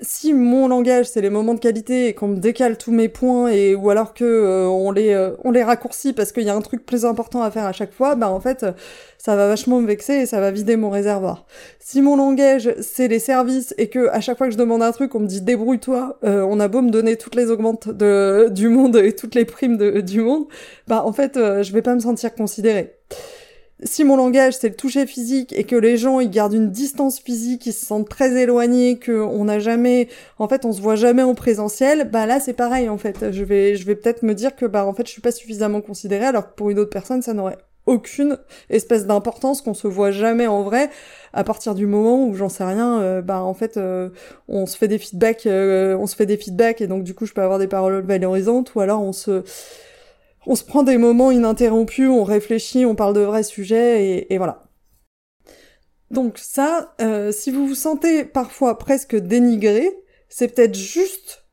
si 0.00 0.32
mon 0.32 0.68
langage 0.68 1.06
c'est 1.06 1.20
les 1.20 1.30
moments 1.30 1.54
de 1.54 1.60
qualité 1.60 2.08
et 2.08 2.14
qu'on 2.14 2.28
me 2.28 2.36
décale 2.36 2.76
tous 2.78 2.92
mes 2.92 3.08
points 3.08 3.48
et 3.48 3.74
ou 3.74 3.90
alors 3.90 4.14
que 4.14 4.24
euh, 4.24 4.66
on 4.68 4.90
les 4.90 5.12
euh, 5.12 5.32
on 5.44 5.50
les 5.50 5.62
raccourcit 5.62 6.12
parce 6.12 6.30
qu'il 6.32 6.44
y 6.44 6.50
a 6.50 6.54
un 6.54 6.60
truc 6.60 6.84
plus 6.86 7.04
important 7.04 7.42
à 7.42 7.50
faire 7.50 7.64
à 7.64 7.72
chaque 7.72 7.92
fois, 7.92 8.14
bah 8.14 8.30
en 8.30 8.40
fait 8.40 8.66
ça 9.18 9.34
va 9.34 9.48
vachement 9.48 9.80
me 9.80 9.86
vexer 9.86 10.14
et 10.14 10.26
ça 10.26 10.40
va 10.40 10.50
vider 10.50 10.76
mon 10.76 10.90
réservoir. 10.90 11.46
Si 11.80 12.02
mon 12.02 12.16
langage 12.16 12.74
c'est 12.80 13.08
les 13.08 13.18
services 13.18 13.74
et 13.78 13.88
que 13.88 14.08
à 14.10 14.20
chaque 14.20 14.38
fois 14.38 14.46
que 14.46 14.52
je 14.52 14.58
demande 14.58 14.82
un 14.82 14.92
truc 14.92 15.14
on 15.14 15.20
me 15.20 15.26
dit 15.26 15.40
débrouille-toi, 15.40 16.18
euh, 16.24 16.42
on 16.42 16.60
a 16.60 16.68
beau 16.68 16.82
me 16.82 16.90
donner 16.90 17.16
toutes 17.16 17.34
les 17.34 17.50
augmentes 17.50 17.88
de 17.88 18.48
du 18.50 18.68
monde 18.68 18.96
et 18.96 19.14
toutes 19.14 19.34
les 19.34 19.44
primes 19.44 19.76
de, 19.76 20.00
du 20.00 20.20
monde, 20.20 20.46
bah 20.86 21.02
en 21.04 21.12
fait 21.12 21.34
je 21.36 21.72
vais 21.72 21.82
pas 21.82 21.94
me 21.94 22.00
sentir 22.00 22.34
considérée 22.34 22.97
si 23.84 24.04
mon 24.04 24.16
langage 24.16 24.54
c'est 24.58 24.70
le 24.70 24.74
toucher 24.74 25.06
physique 25.06 25.52
et 25.52 25.64
que 25.64 25.76
les 25.76 25.96
gens 25.96 26.20
ils 26.20 26.30
gardent 26.30 26.54
une 26.54 26.70
distance 26.70 27.20
physique, 27.20 27.66
ils 27.66 27.72
se 27.72 27.86
sentent 27.86 28.08
très 28.08 28.40
éloignés, 28.40 28.98
que 28.98 29.12
on 29.12 29.44
n'a 29.44 29.58
jamais, 29.58 30.08
en 30.38 30.48
fait 30.48 30.64
on 30.64 30.72
se 30.72 30.80
voit 30.80 30.96
jamais 30.96 31.22
en 31.22 31.34
présentiel, 31.34 32.08
bah 32.10 32.26
là 32.26 32.40
c'est 32.40 32.54
pareil 32.54 32.88
en 32.88 32.98
fait. 32.98 33.30
Je 33.30 33.44
vais, 33.44 33.76
je 33.76 33.86
vais 33.86 33.94
peut-être 33.94 34.22
me 34.22 34.34
dire 34.34 34.56
que 34.56 34.66
bah 34.66 34.84
en 34.84 34.92
fait 34.92 35.06
je 35.06 35.12
suis 35.12 35.22
pas 35.22 35.32
suffisamment 35.32 35.80
considérée 35.80 36.26
alors 36.26 36.50
que 36.50 36.54
pour 36.54 36.70
une 36.70 36.78
autre 36.78 36.90
personne 36.90 37.22
ça 37.22 37.34
n'aurait 37.34 37.58
aucune 37.88 38.36
espèce 38.68 39.06
d'importance 39.06 39.62
qu'on 39.62 39.74
se 39.74 39.88
voit 39.88 40.10
jamais 40.10 40.46
en 40.46 40.62
vrai 40.62 40.90
à 41.32 41.42
partir 41.42 41.74
du 41.74 41.86
moment 41.86 42.26
où 42.26 42.34
j'en 42.34 42.50
sais 42.50 42.64
rien 42.64 43.00
euh, 43.00 43.22
bah 43.22 43.40
en 43.40 43.54
fait 43.54 43.78
euh, 43.78 44.10
on 44.46 44.66
se 44.66 44.76
fait 44.76 44.88
des 44.88 44.98
feedbacks 44.98 45.46
euh, 45.46 45.96
on 45.96 46.06
se 46.06 46.14
fait 46.14 46.26
des 46.26 46.36
feedbacks 46.36 46.82
et 46.82 46.86
donc 46.86 47.02
du 47.02 47.14
coup 47.14 47.24
je 47.24 47.32
peux 47.32 47.40
avoir 47.40 47.58
des 47.58 47.66
paroles 47.66 48.00
valorisantes 48.04 48.74
ou 48.74 48.80
alors 48.80 49.02
on 49.02 49.12
se 49.12 49.42
on 50.48 50.54
se 50.54 50.64
prend 50.64 50.82
des 50.82 50.96
moments 50.96 51.30
ininterrompus, 51.30 52.08
on 52.08 52.24
réfléchit, 52.24 52.86
on 52.86 52.94
parle 52.94 53.12
de 53.12 53.20
vrais 53.20 53.42
sujets, 53.42 54.26
et, 54.30 54.38
voilà. 54.38 54.64
Donc 56.10 56.38
ça, 56.38 56.94
euh, 57.02 57.32
si 57.32 57.50
vous 57.50 57.66
vous 57.66 57.74
sentez 57.74 58.24
parfois 58.24 58.78
presque 58.78 59.14
dénigré, 59.14 59.94
c'est 60.30 60.48
peut-être 60.48 60.74
juste, 60.74 61.44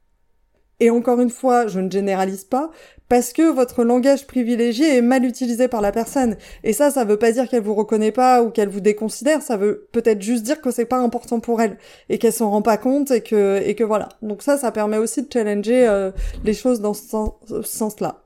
et 0.79 0.89
encore 0.89 1.19
une 1.19 1.29
fois, 1.29 1.67
je 1.67 1.81
ne 1.81 1.91
généralise 1.91 2.45
pas, 2.45 2.71
parce 3.09 3.33
que 3.33 3.41
votre 3.51 3.83
langage 3.83 4.27
privilégié 4.27 4.95
est 4.95 5.01
mal 5.01 5.25
utilisé 5.25 5.67
par 5.67 5.81
la 5.81 5.91
personne. 5.91 6.37
Et 6.63 6.71
ça, 6.71 6.89
ça 6.89 7.03
veut 7.03 7.17
pas 7.17 7.33
dire 7.33 7.49
qu'elle 7.49 7.63
vous 7.63 7.75
reconnaît 7.75 8.13
pas 8.13 8.43
ou 8.43 8.49
qu'elle 8.49 8.69
vous 8.69 8.79
déconsidère, 8.79 9.41
ça 9.41 9.57
veut 9.57 9.89
peut-être 9.91 10.21
juste 10.21 10.43
dire 10.43 10.61
que 10.61 10.71
c'est 10.71 10.85
pas 10.85 10.99
important 10.99 11.41
pour 11.41 11.61
elle 11.61 11.77
et 12.07 12.17
qu'elle 12.17 12.33
s'en 12.33 12.49
rend 12.49 12.61
pas 12.61 12.77
compte 12.77 13.11
et 13.11 13.21
que 13.21 13.61
et 13.61 13.75
que 13.75 13.83
voilà. 13.83 14.07
Donc 14.21 14.41
ça, 14.41 14.57
ça 14.57 14.71
permet 14.71 14.97
aussi 14.97 15.21
de 15.21 15.27
challenger 15.31 15.85
euh, 15.85 16.11
les 16.45 16.53
choses 16.53 16.79
dans 16.79 16.93
ce 16.93 17.61
sens-là. 17.61 18.24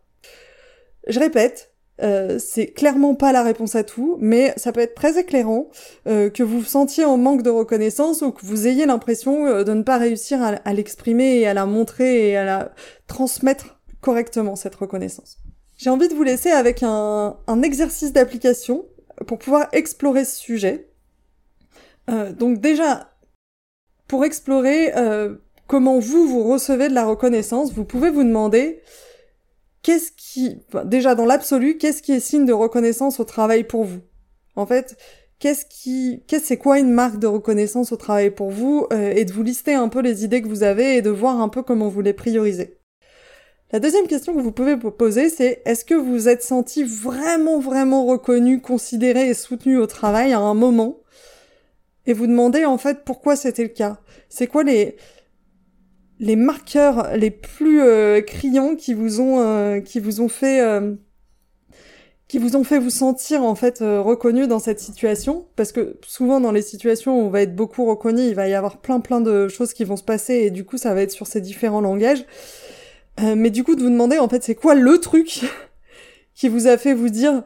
Je 1.07 1.19
répète, 1.19 1.69
euh, 2.01 2.39
c'est 2.39 2.67
clairement 2.67 3.15
pas 3.15 3.31
la 3.31 3.43
réponse 3.43 3.75
à 3.75 3.83
tout, 3.83 4.17
mais 4.19 4.53
ça 4.57 4.71
peut 4.71 4.79
être 4.79 4.95
très 4.95 5.19
éclairant 5.19 5.69
euh, 6.07 6.29
que 6.29 6.43
vous 6.43 6.59
vous 6.59 6.65
sentiez 6.65 7.03
en 7.03 7.17
manque 7.17 7.41
de 7.41 7.49
reconnaissance 7.49 8.21
ou 8.21 8.31
que 8.31 8.45
vous 8.45 8.67
ayez 8.67 8.85
l'impression 8.85 9.45
euh, 9.45 9.63
de 9.63 9.73
ne 9.73 9.83
pas 9.83 9.97
réussir 9.97 10.41
à, 10.41 10.73
l'exprimer 10.73 11.39
et 11.39 11.47
à 11.47 11.53
la 11.53 11.65
montrer 11.65 12.29
et 12.29 12.37
à 12.37 12.45
la 12.45 12.71
transmettre 13.07 13.81
correctement 14.01 14.55
cette 14.55 14.75
reconnaissance. 14.75 15.39
J'ai 15.77 15.89
envie 15.89 16.07
de 16.07 16.13
vous 16.13 16.23
laisser 16.23 16.51
avec 16.51 16.83
un, 16.83 17.37
un 17.47 17.61
exercice 17.61 18.13
d'application 18.13 18.85
pour 19.27 19.37
pouvoir 19.37 19.67
explorer 19.73 20.23
ce 20.23 20.37
sujet. 20.37 20.89
donc 22.07 22.59
déjà, 22.59 23.11
pour 24.07 24.23
explorer 24.23 24.93
comment 25.67 25.99
vous, 25.99 26.27
vous 26.27 26.43
recevez 26.43 26.87
de 26.87 26.93
la 26.93 27.05
reconnaissance, 27.05 27.73
vous 27.73 27.85
pouvez 27.85 28.09
vous 28.09 28.23
demander 28.23 28.81
qu'est-ce 29.81 30.11
qui, 30.11 30.57
déjà 30.85 31.15
dans 31.15 31.25
l'absolu, 31.25 31.77
qu'est-ce 31.77 32.01
qui 32.01 32.11
est 32.11 32.19
signe 32.19 32.45
de 32.45 32.53
reconnaissance 32.53 33.19
au 33.19 33.23
travail 33.23 33.63
pour 33.63 33.83
vous? 33.83 34.01
En 34.55 34.65
fait, 34.65 34.97
qu'est-ce 35.39 35.65
qui, 35.65 36.23
qu'est-ce 36.27 36.45
c'est 36.45 36.57
quoi 36.57 36.79
une 36.79 36.91
marque 36.91 37.19
de 37.19 37.27
reconnaissance 37.27 37.91
au 37.91 37.97
travail 37.97 38.31
pour 38.31 38.49
vous? 38.51 38.87
Euh, 38.91 39.11
Et 39.15 39.25
de 39.25 39.31
vous 39.31 39.43
lister 39.43 39.73
un 39.73 39.87
peu 39.87 40.01
les 40.01 40.23
idées 40.25 40.41
que 40.41 40.47
vous 40.47 40.63
avez 40.63 40.97
et 40.97 41.01
de 41.01 41.09
voir 41.09 41.39
un 41.39 41.49
peu 41.49 41.63
comment 41.63 41.87
vous 41.87 42.01
les 42.01 42.13
priorisez. 42.13 42.77
La 43.71 43.79
deuxième 43.79 44.07
question 44.07 44.33
que 44.33 44.41
vous 44.41 44.51
pouvez 44.51 44.75
vous 44.75 44.89
poser, 44.89 45.29
c'est 45.29 45.61
est-ce 45.65 45.85
que 45.85 45.93
vous 45.93 46.27
êtes 46.27 46.41
senti 46.41 46.83
vraiment, 46.83 47.59
vraiment 47.59 48.05
reconnu, 48.05 48.61
considéré 48.61 49.29
et 49.29 49.35
soutenu 49.35 49.77
au 49.77 49.85
travail 49.85 50.33
à 50.33 50.39
un 50.39 50.55
moment? 50.55 50.97
Et 52.07 52.13
vous 52.13 52.25
demandez 52.25 52.65
en 52.65 52.79
fait 52.79 53.03
pourquoi 53.05 53.35
c'était 53.35 53.61
le 53.61 53.69
cas? 53.69 53.99
C'est 54.27 54.47
quoi 54.47 54.63
les, 54.63 54.97
les 56.19 56.35
marqueurs 56.35 57.15
les 57.15 57.31
plus 57.31 57.81
euh, 57.81 58.21
criants 58.21 58.75
qui 58.75 58.93
vous 58.93 59.21
ont 59.21 59.39
euh, 59.39 59.79
qui 59.79 59.99
vous 59.99 60.21
ont 60.21 60.27
fait 60.27 60.61
euh, 60.61 60.95
qui 62.27 62.37
vous 62.37 62.55
ont 62.55 62.63
fait 62.63 62.77
vous 62.77 62.89
sentir 62.89 63.41
en 63.43 63.55
fait 63.55 63.79
reconnu 63.79 64.45
dans 64.47 64.59
cette 64.59 64.79
situation 64.79 65.47
parce 65.55 65.71
que 65.71 65.97
souvent 66.05 66.39
dans 66.39 66.51
les 66.51 66.61
situations 66.61 67.19
où 67.19 67.25
on 67.25 67.29
va 67.29 67.41
être 67.41 67.55
beaucoup 67.55 67.85
reconnu, 67.85 68.21
il 68.21 68.35
va 68.35 68.47
y 68.47 68.53
avoir 68.53 68.77
plein 68.77 68.99
plein 68.99 69.21
de 69.21 69.47
choses 69.47 69.73
qui 69.73 69.83
vont 69.83 69.97
se 69.97 70.03
passer 70.03 70.35
et 70.35 70.51
du 70.51 70.63
coup 70.63 70.77
ça 70.77 70.93
va 70.93 71.01
être 71.01 71.11
sur 71.11 71.25
ces 71.25 71.41
différents 71.41 71.81
langages. 71.81 72.25
mais 73.19 73.49
du 73.49 73.63
coup 73.63 73.75
de 73.75 73.81
vous 73.81 73.89
demander 73.89 74.19
en 74.19 74.29
fait 74.29 74.43
c'est 74.43 74.55
quoi 74.55 74.75
le 74.75 74.99
truc 74.99 75.41
qui 76.35 76.49
vous 76.49 76.67
a 76.67 76.77
fait 76.77 76.93
vous 76.93 77.09
dire 77.09 77.43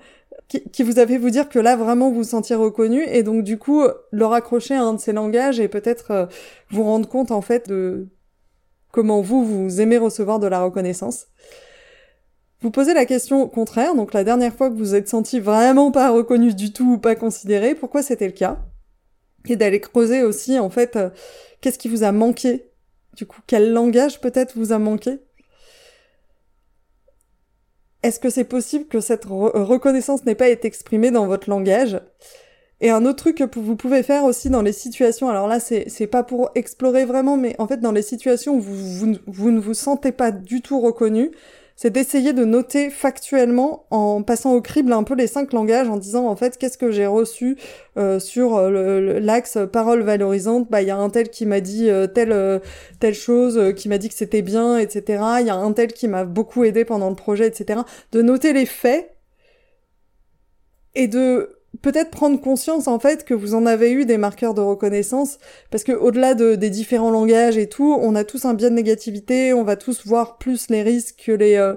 qui, 0.50 0.84
vous 0.84 1.00
a 1.00 1.08
fait 1.08 1.18
vous 1.18 1.30
dire 1.30 1.48
que 1.48 1.60
là 1.60 1.78
vraiment 1.78 2.10
vous 2.10 2.18
vous 2.18 2.24
sentiez 2.26 2.56
reconnu 2.56 3.04
et 3.08 3.24
donc 3.24 3.44
du 3.44 3.58
coup 3.58 3.84
le 4.12 4.26
raccrocher 4.26 4.76
à 4.76 4.84
un 4.84 4.94
de 4.94 5.00
ces 5.00 5.14
langages 5.14 5.62
et 5.62 5.70
peut-être 5.70 6.28
vous 6.70 6.84
rendre 6.84 7.08
compte 7.08 7.32
en 7.32 7.42
fait 7.42 7.70
de 7.70 8.08
comment 8.94 9.22
vous, 9.22 9.44
vous 9.44 9.82
aimez 9.82 9.98
recevoir 9.98 10.40
de 10.40 10.48
la 10.48 10.64
reconnaissance. 10.64 11.26
Vous 12.62 12.72
posez 12.72 12.94
la 12.94 13.06
question 13.06 13.50
contraire, 13.50 13.96
donc 13.96 14.14
la 14.14 14.24
dernière 14.24 14.54
fois 14.54 14.70
que 14.70 14.76
vous 14.76 14.96
êtes 14.96 15.10
senti 15.10 15.42
vraiment 15.42 15.92
pas 15.92 16.12
reconnu 16.12 16.54
du 16.54 16.72
tout 16.72 16.94
ou 16.94 16.98
pas 16.98 17.16
considéré, 17.16 17.76
pourquoi 17.76 18.04
c'était 18.04 18.28
le 18.28 18.34
cas? 18.34 18.64
Et 19.50 19.58
d'aller 19.58 19.82
creuser 19.82 20.24
aussi, 20.24 20.58
en 20.60 20.70
fait, 20.70 20.96
euh, 20.96 21.10
qu'est-ce 21.60 21.80
qui 21.80 21.90
vous 21.90 22.04
a 22.04 22.14
manqué? 22.14 22.70
Du 23.18 23.26
coup, 23.26 23.42
quel 23.48 23.74
langage 23.74 24.22
peut-être 24.22 24.56
vous 24.56 24.72
a 24.72 24.80
manqué? 24.80 25.20
Est-ce 28.04 28.20
que 28.20 28.30
c'est 28.30 28.44
possible 28.44 28.86
que 28.86 29.02
cette 29.02 29.26
reconnaissance 29.26 30.24
n'ait 30.26 30.36
pas 30.36 30.50
été 30.50 30.68
exprimée 30.68 31.10
dans 31.10 31.26
votre 31.26 31.50
langage? 31.50 32.00
Et 32.84 32.90
un 32.90 33.06
autre 33.06 33.16
truc 33.16 33.38
que 33.38 33.60
vous 33.60 33.78
pouvez 33.78 34.04
faire 34.04 34.26
aussi 34.26 34.50
dans 34.50 34.62
les 34.62 34.74
situations, 34.74 35.30
alors 35.30 35.48
là 35.48 35.62
c'est, 35.62 36.08
pas 36.08 36.22
pour 36.22 36.52
explorer 36.54 37.06
vraiment, 37.06 37.38
mais 37.38 37.56
en 37.58 37.66
fait 37.66 37.78
dans 37.78 37.94
les 37.94 38.02
situations 38.02 38.56
où 38.56 38.60
vous, 38.60 39.16
vous, 39.26 39.52
ne 39.52 39.60
vous 39.60 39.74
sentez 39.74 40.12
pas 40.12 40.32
du 40.32 40.62
tout 40.62 40.82
reconnu, 40.82 41.32
c'est 41.78 41.92
d'essayer 41.92 42.34
de 42.34 42.44
noter 42.44 42.90
factuellement 42.90 43.86
en 43.90 44.22
passant 44.22 44.54
au 44.54 44.62
crible 44.62 44.92
un 44.92 45.04
peu 45.04 45.16
les 45.16 45.28
cinq 45.28 45.54
langages 45.54 45.88
en 45.88 45.96
disant 45.96 46.28
en 46.28 46.36
fait 46.36 46.58
qu'est-ce 46.58 46.78
que 46.78 46.92
j'ai 46.92 47.08
reçu 47.08 47.58
euh, 47.98 48.20
sur 48.20 48.58
euh, 48.58 49.18
l'axe 49.18 49.58
parole 49.72 50.02
valorisante. 50.02 50.70
Bah 50.70 50.82
il 50.82 50.90
y 50.90 50.92
a 50.92 50.98
un 50.98 51.10
tel 51.10 51.30
qui 51.30 51.46
m'a 51.46 51.62
dit 51.62 51.90
euh, 51.90 52.06
telle 52.06 52.62
telle 53.00 53.16
chose 53.16 53.74
qui 53.78 53.88
m'a 53.88 53.98
dit 53.98 54.10
que 54.10 54.16
c'était 54.16 54.42
bien 54.42 54.78
etc 54.78 55.24
il 55.40 55.48
y 55.48 55.50
a 55.50 55.56
un 55.56 55.72
tel 55.72 55.94
qui 55.94 56.10
m'a 56.10 56.26
beaucoup 56.26 56.66
aidé 56.66 56.84
pendant 56.84 57.10
le 57.10 57.16
projet 57.16 57.48
etc 57.48 57.80
de 58.12 58.22
noter 58.22 58.52
les 58.52 58.66
faits 58.66 59.10
et 60.96 61.08
de 61.08 61.63
peut-être 61.82 62.12
prendre 62.12 62.40
conscience 62.40 62.88
en 62.88 63.00
fait 63.00 63.26
que 63.26 63.34
vous 63.34 63.56
en 63.56 63.66
avez 63.66 63.92
eu 63.92 64.06
des 64.06 64.18
marqueurs 64.18 64.54
de 64.54 64.62
reconnaissance 64.62 65.40
parce 65.72 65.84
que 65.84 65.92
au-delà 65.92 66.36
de, 66.36 66.56
des 66.56 66.70
différents 66.70 67.12
langages 67.12 67.58
et 67.58 67.68
tout, 67.68 67.98
on 68.00 68.16
a 68.16 68.24
tous 68.24 68.46
un 68.46 68.54
biais 68.54 68.70
de 68.70 68.76
négativité, 68.76 69.54
on 69.54 69.64
va 69.64 69.76
tous 69.76 70.06
voir 70.06 70.38
plus 70.38 70.70
les 70.70 70.84
risques 70.84 71.24
que 71.26 71.32
les 71.32 71.56
euh, 71.56 71.74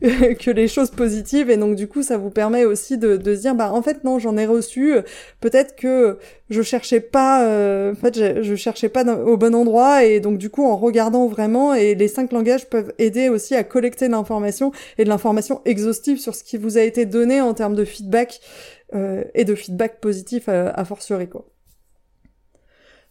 que 0.00 0.50
les 0.50 0.68
choses 0.68 0.90
positives 0.90 1.50
et 1.50 1.56
donc 1.56 1.74
du 1.74 1.88
coup 1.88 2.02
ça 2.02 2.18
vous 2.18 2.30
permet 2.30 2.64
aussi 2.64 2.98
de, 2.98 3.16
de 3.16 3.34
se 3.34 3.40
dire 3.40 3.54
bah 3.56 3.72
en 3.72 3.82
fait 3.82 4.04
non 4.04 4.20
j'en 4.20 4.36
ai 4.36 4.46
reçu 4.46 4.94
peut-être 5.40 5.74
que 5.74 6.18
je 6.50 6.62
cherchais 6.62 7.00
pas 7.00 7.44
euh, 7.44 7.92
en 7.92 7.96
fait 7.96 8.16
je, 8.16 8.42
je 8.42 8.54
cherchais 8.54 8.88
pas 8.88 9.04
au 9.04 9.36
bon 9.36 9.56
endroit 9.56 10.04
et 10.04 10.20
donc 10.20 10.38
du 10.38 10.50
coup 10.50 10.64
en 10.64 10.76
regardant 10.76 11.26
vraiment 11.26 11.74
et 11.74 11.96
les 11.96 12.06
cinq 12.06 12.32
langages 12.32 12.68
peuvent 12.68 12.92
aider 12.98 13.28
aussi 13.28 13.56
à 13.56 13.64
collecter 13.64 14.06
l'information 14.06 14.70
et 14.98 15.04
de 15.04 15.08
l'information 15.08 15.62
exhaustive 15.64 16.20
sur 16.20 16.36
ce 16.36 16.44
qui 16.44 16.58
vous 16.58 16.78
a 16.78 16.82
été 16.82 17.04
donné 17.04 17.40
en 17.40 17.54
termes 17.54 17.74
de 17.74 17.84
feedback 17.84 18.40
euh, 18.94 19.24
et 19.34 19.44
de 19.44 19.54
feedback 19.54 20.00
positif 20.00 20.48
à, 20.48 20.70
à 20.70 20.84
fortiori 20.84 21.28
quoi. 21.28 21.46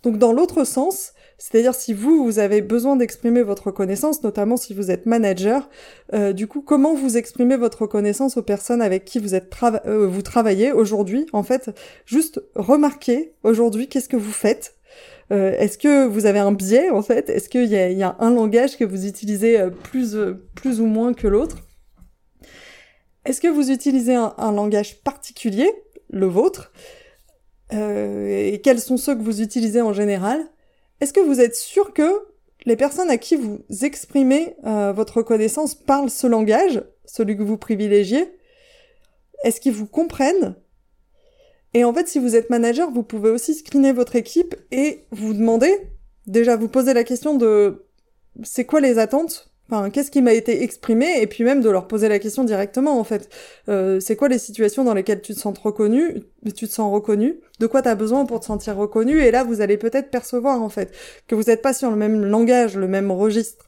Donc 0.03 0.17
dans 0.17 0.31
l'autre 0.31 0.63
sens, 0.63 1.13
c'est-à-dire 1.37 1.73
si 1.73 1.93
vous, 1.93 2.23
vous 2.23 2.39
avez 2.39 2.61
besoin 2.61 2.95
d'exprimer 2.95 3.41
votre 3.41 3.67
reconnaissance, 3.67 4.23
notamment 4.23 4.55
si 4.55 4.73
vous 4.73 4.91
êtes 4.91 5.05
manager, 5.05 5.69
euh, 6.13 6.33
du 6.33 6.47
coup, 6.47 6.61
comment 6.61 6.93
vous 6.93 7.17
exprimez 7.17 7.57
votre 7.57 7.81
reconnaissance 7.81 8.37
aux 8.37 8.43
personnes 8.43 8.81
avec 8.81 9.05
qui 9.05 9.19
vous 9.19 9.35
êtes 9.35 9.51
euh, 9.85 10.07
vous 10.07 10.21
travaillez 10.21 10.71
aujourd'hui? 10.71 11.25
En 11.33 11.43
fait, 11.43 11.71
juste 12.05 12.41
remarquez 12.55 13.33
aujourd'hui 13.43 13.87
qu'est-ce 13.87 14.09
que 14.09 14.17
vous 14.17 14.31
faites. 14.31 14.75
Est-ce 15.29 15.77
que 15.77 16.07
vous 16.07 16.25
avez 16.25 16.39
un 16.39 16.53
biais 16.53 16.89
en 16.89 17.01
fait? 17.01 17.29
Est-ce 17.29 17.49
qu'il 17.49 17.65
y, 17.65 17.75
y 17.75 18.03
a, 18.03 18.15
un 18.19 18.33
langage 18.33 18.77
que 18.77 18.85
vous 18.85 19.05
utilisez 19.05 19.61
plus, 19.83 20.15
plus 20.55 20.79
ou 20.79 20.85
moins 20.85 21.13
que 21.13 21.27
l'autre? 21.27 21.66
Est-ce 23.27 23.41
que 23.41 23.49
vous 23.49 23.71
utilisez 23.71 24.15
un, 24.15 24.51
langage 24.53 25.01
particulier, 25.01 25.69
le 26.09 26.27
vôtre 26.27 26.71
Et 27.73 28.61
quels 28.63 28.79
sont 28.79 28.95
ceux 28.95 29.15
que 29.15 29.21
vous 29.21 29.41
utilisez 29.41 29.81
en 29.81 29.91
général? 29.91 30.47
Est-ce 31.01 31.11
que 31.11 31.19
vous 31.19 31.41
êtes 31.41 31.53
sûr 31.53 31.93
que 31.93 32.25
les 32.65 32.77
personnes 32.77 33.09
à 33.09 33.17
qui 33.17 33.35
vous 33.35 33.59
exprimez 33.81 34.55
votre 34.63 35.17
reconnaissance 35.17 35.75
parlent 35.75 36.09
ce 36.09 36.25
langage, 36.25 36.81
celui 37.03 37.35
que 37.35 37.43
vous 37.43 37.57
privilégiez? 37.57 38.33
Est-ce 39.43 39.59
qu'ils 39.59 39.73
vous 39.73 39.87
comprennent? 39.87 40.55
Et 41.73 41.83
en 41.83 41.93
fait, 41.93 42.07
si 42.07 42.19
vous 42.19 42.37
êtes 42.37 42.49
manager, 42.49 42.89
vous 42.91 43.03
pouvez 43.03 43.29
aussi 43.29 43.55
screener 43.55 43.91
votre 43.91 44.15
équipe 44.15 44.55
et 44.71 45.05
vous 45.11 45.33
demander, 45.33 45.75
déjà 46.27 46.55
vous 46.55 46.69
poser 46.69 46.93
la 46.93 47.03
question 47.03 47.35
de 47.35 47.87
c'est 48.43 48.63
quoi 48.63 48.79
les 48.79 48.99
attentes 48.99 49.46
Enfin, 49.69 49.89
qu'est-ce 49.89 50.11
qui 50.11 50.21
m'a 50.21 50.33
été 50.33 50.63
exprimé 50.63 51.21
Et 51.21 51.27
puis 51.27 51.43
même 51.43 51.61
de 51.61 51.69
leur 51.69 51.87
poser 51.87 52.07
la 52.07 52.19
question 52.19 52.43
directement, 52.43 52.99
en 52.99 53.03
fait. 53.03 53.29
Euh, 53.67 53.99
c'est 53.99 54.15
quoi 54.15 54.29
les 54.29 54.39
situations 54.39 54.83
dans 54.83 54.93
lesquelles 54.93 55.21
tu 55.21 55.33
te 55.33 55.39
sens 55.39 55.57
reconnu 55.59 56.23
Tu 56.55 56.67
te 56.67 56.71
sens 56.71 56.93
reconnu? 56.93 57.39
De 57.59 57.67
quoi 57.67 57.81
tu 57.81 57.89
as 57.89 57.95
besoin 57.95 58.25
pour 58.25 58.39
te 58.39 58.45
sentir 58.45 58.77
reconnu? 58.77 59.19
Et 59.21 59.31
là, 59.31 59.43
vous 59.43 59.59
allez 59.61 59.77
peut-être 59.77 60.09
percevoir, 60.09 60.61
en 60.61 60.69
fait, 60.69 60.93
que 61.27 61.35
vous 61.35 61.43
n'êtes 61.43 61.61
pas 61.61 61.73
sur 61.73 61.89
le 61.89 61.97
même 61.97 62.23
langage, 62.23 62.77
le 62.77 62.87
même 62.87 63.11
registre. 63.11 63.66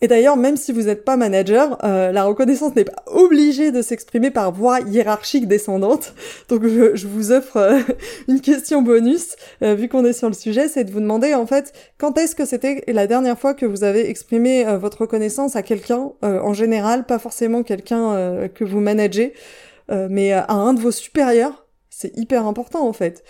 Et 0.00 0.06
d'ailleurs, 0.06 0.36
même 0.36 0.56
si 0.56 0.70
vous 0.70 0.82
n'êtes 0.82 1.04
pas 1.04 1.16
manager, 1.16 1.76
euh, 1.82 2.12
la 2.12 2.24
reconnaissance 2.24 2.74
n'est 2.76 2.84
pas 2.84 3.02
obligée 3.06 3.72
de 3.72 3.82
s'exprimer 3.82 4.30
par 4.30 4.52
voie 4.52 4.78
hiérarchique 4.80 5.48
descendante. 5.48 6.14
Donc 6.48 6.64
je, 6.66 7.06
vous 7.06 7.32
offre 7.32 7.56
euh, 7.56 7.80
une 8.28 8.40
question 8.40 8.82
bonus, 8.82 9.34
euh, 9.62 9.74
vu 9.74 9.88
qu'on 9.88 10.04
est 10.04 10.12
sur 10.12 10.28
le 10.28 10.34
sujet, 10.34 10.68
c'est 10.68 10.84
de 10.84 10.92
vous 10.92 11.00
demander 11.00 11.34
en 11.34 11.46
fait 11.46 11.72
quand 11.98 12.16
est-ce 12.16 12.36
que 12.36 12.44
c'était 12.44 12.84
la 12.86 13.08
dernière 13.08 13.38
fois 13.38 13.54
que 13.54 13.66
vous 13.66 13.82
avez 13.82 14.08
exprimé 14.08 14.64
votre 14.76 15.02
reconnaissance 15.02 15.56
à 15.56 15.62
quelqu'un, 15.62 16.12
en 16.22 16.52
général, 16.52 17.04
pas 17.04 17.18
forcément 17.18 17.62
quelqu'un 17.62 18.48
que 18.54 18.64
vous 18.64 18.80
managez, 18.80 19.32
mais 19.90 20.32
à 20.32 20.52
un 20.52 20.74
de 20.74 20.80
vos 20.80 20.92
supérieurs? 20.92 21.66
C'est 21.90 22.16
hyper 22.16 22.46
important 22.46 22.86
en 22.86 22.92
fait. 22.92 23.24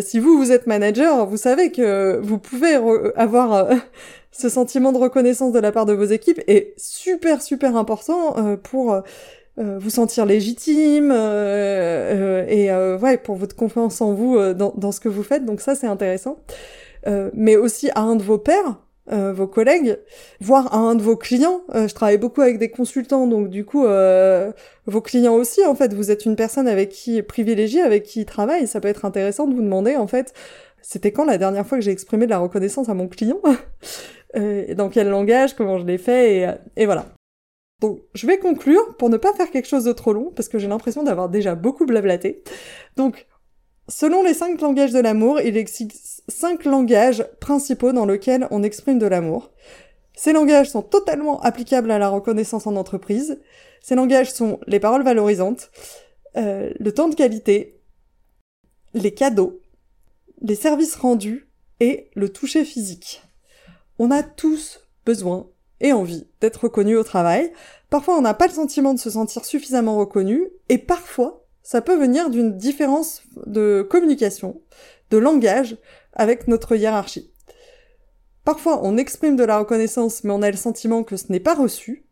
si 0.00 0.18
vous, 0.18 0.36
vous 0.36 0.52
êtes 0.52 0.66
manager, 0.66 1.26
vous 1.26 1.36
savez 1.36 1.72
que 1.72 2.20
vous 2.22 2.38
pouvez 2.38 2.74
avoir 3.16 3.68
ce 4.32 4.48
sentiment 4.48 4.92
de 4.92 4.98
reconnaissance 4.98 5.52
de 5.52 5.58
la 5.58 5.70
part 5.70 5.86
de 5.86 5.92
vos 5.92 6.04
équipes 6.04 6.40
est 6.48 6.74
super 6.78 7.42
super 7.42 7.76
important 7.76 8.36
euh, 8.38 8.56
pour 8.56 8.92
euh, 8.92 9.00
euh, 9.58 9.78
vous 9.78 9.90
sentir 9.90 10.24
légitime 10.24 11.12
et 11.12 12.70
ouais 13.00 13.18
pour 13.18 13.36
votre 13.36 13.54
confiance 13.54 14.00
en 14.00 14.14
vous 14.14 14.38
dans, 14.54 14.72
dans, 14.76 14.92
ce 14.92 15.00
que 15.00 15.10
vous 15.10 15.22
faites 15.22 15.44
donc 15.44 15.60
ça 15.60 15.74
c'est 15.74 15.86
intéressant 15.86 16.38
mais 17.34 17.56
aussi 17.56 17.90
à 17.94 18.00
un 18.00 18.16
de 18.16 18.22
vos 18.22 18.38
pairs 18.38 18.80
vos 19.10 19.48
collègues, 19.48 19.98
voire 20.40 20.72
à 20.72 20.78
un 20.78 20.94
de 20.94 21.02
vos 21.02 21.16
clients. 21.16 21.62
je 21.74 21.92
travaille 21.92 22.18
beaucoup 22.18 22.40
avec 22.40 22.58
des 22.58 22.70
consultants, 22.70 23.26
donc 23.26 23.50
du 23.50 23.64
coup, 23.64 23.84
vos 24.86 25.00
clients 25.00 25.34
aussi, 25.34 25.62
en 25.66 25.74
fait, 25.74 25.92
vous 25.92 26.12
êtes 26.12 26.24
une 26.24 26.36
personne 26.36 26.68
avec 26.68 26.90
qui 26.90 27.20
privilégiée, 27.20 27.82
avec 27.82 28.04
qui 28.04 28.20
il 28.20 28.26
travaille. 28.26 28.68
Ça 28.68 28.80
peut 28.80 28.86
être 28.86 29.04
intéressant 29.04 29.48
de 29.48 29.54
vous 29.54 29.60
demander, 29.60 29.96
en 29.96 30.06
fait, 30.06 30.32
c'était 30.82 31.12
quand 31.12 31.24
la 31.24 31.38
dernière 31.38 31.66
fois 31.66 31.78
que 31.78 31.84
j'ai 31.84 31.92
exprimé 31.92 32.26
de 32.26 32.30
la 32.30 32.38
reconnaissance 32.38 32.88
à 32.88 32.94
mon 32.94 33.08
client? 33.08 33.38
Euh, 34.36 34.74
dans 34.74 34.88
quel 34.88 35.08
langage, 35.08 35.54
comment 35.54 35.78
je 35.78 35.86
l'ai 35.86 35.98
fait, 35.98 36.36
et, 36.36 36.46
euh, 36.46 36.54
et 36.76 36.86
voilà. 36.86 37.06
Donc, 37.80 38.00
je 38.14 38.26
vais 38.26 38.38
conclure 38.38 38.96
pour 38.96 39.10
ne 39.10 39.16
pas 39.16 39.32
faire 39.34 39.50
quelque 39.50 39.68
chose 39.68 39.84
de 39.84 39.92
trop 39.92 40.12
long, 40.12 40.30
parce 40.34 40.48
que 40.48 40.58
j'ai 40.58 40.68
l'impression 40.68 41.02
d'avoir 41.02 41.28
déjà 41.28 41.54
beaucoup 41.54 41.84
blablaté. 41.84 42.42
Donc, 42.96 43.26
selon 43.88 44.22
les 44.22 44.34
cinq 44.34 44.60
langages 44.60 44.92
de 44.92 45.00
l'amour, 45.00 45.40
il 45.40 45.56
existe 45.56 46.22
cinq 46.28 46.64
langages 46.64 47.26
principaux 47.40 47.92
dans 47.92 48.06
lesquels 48.06 48.46
on 48.50 48.62
exprime 48.62 48.98
de 48.98 49.06
l'amour. 49.06 49.50
Ces 50.14 50.32
langages 50.32 50.70
sont 50.70 50.82
totalement 50.82 51.40
applicables 51.40 51.90
à 51.90 51.98
la 51.98 52.08
reconnaissance 52.08 52.66
en 52.66 52.76
entreprise. 52.76 53.40
Ces 53.80 53.96
langages 53.96 54.30
sont 54.30 54.60
les 54.66 54.78
paroles 54.78 55.02
valorisantes, 55.02 55.70
euh, 56.36 56.70
le 56.78 56.92
temps 56.92 57.08
de 57.08 57.14
qualité, 57.16 57.80
les 58.94 59.12
cadeaux, 59.12 59.60
les 60.40 60.54
services 60.54 60.94
rendus 60.94 61.48
et 61.80 62.10
le 62.14 62.28
toucher 62.28 62.64
physique. 62.64 63.22
On 64.04 64.10
a 64.10 64.24
tous 64.24 64.80
besoin 65.06 65.48
et 65.80 65.92
envie 65.92 66.26
d'être 66.40 66.64
reconnu 66.64 66.96
au 66.96 67.04
travail. 67.04 67.52
Parfois, 67.88 68.18
on 68.18 68.22
n'a 68.22 68.34
pas 68.34 68.48
le 68.48 68.52
sentiment 68.52 68.94
de 68.94 68.98
se 68.98 69.10
sentir 69.10 69.44
suffisamment 69.44 69.96
reconnu, 69.96 70.48
et 70.68 70.78
parfois, 70.78 71.46
ça 71.62 71.82
peut 71.82 71.96
venir 71.96 72.28
d'une 72.28 72.56
différence 72.56 73.22
de 73.46 73.86
communication, 73.88 74.60
de 75.10 75.18
langage 75.18 75.76
avec 76.14 76.48
notre 76.48 76.74
hiérarchie. 76.74 77.32
Parfois, 78.44 78.80
on 78.82 78.96
exprime 78.96 79.36
de 79.36 79.44
la 79.44 79.60
reconnaissance, 79.60 80.24
mais 80.24 80.32
on 80.32 80.42
a 80.42 80.50
le 80.50 80.56
sentiment 80.56 81.04
que 81.04 81.16
ce 81.16 81.30
n'est 81.30 81.38
pas 81.38 81.54
reçu. 81.54 82.04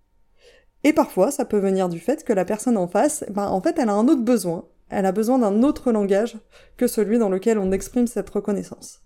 Et 0.85 0.93
parfois, 0.93 1.33
ça 1.33 1.45
peut 1.45 1.59
venir 1.59 1.89
du 1.89 1.99
fait 1.99 2.23
que 2.23 2.33
la 2.33 2.45
personne 2.45 2.77
en 2.77 2.87
face, 2.87 3.25
ben, 3.31 3.49
en 3.49 3.61
fait, 3.61 3.81
elle 3.81 3.89
a 3.89 3.95
un 3.95 4.07
autre 4.07 4.23
besoin. 4.23 4.69
Elle 4.91 5.07
a 5.07 5.13
besoin 5.13 5.41
d'un 5.41 5.65
autre 5.65 5.91
langage 5.91 6.39
que 6.77 6.87
celui 6.87 7.19
dans 7.19 7.31
lequel 7.31 7.59
on 7.59 7.73
exprime 7.73 8.07
cette 8.07 8.31
reconnaissance. 8.31 9.01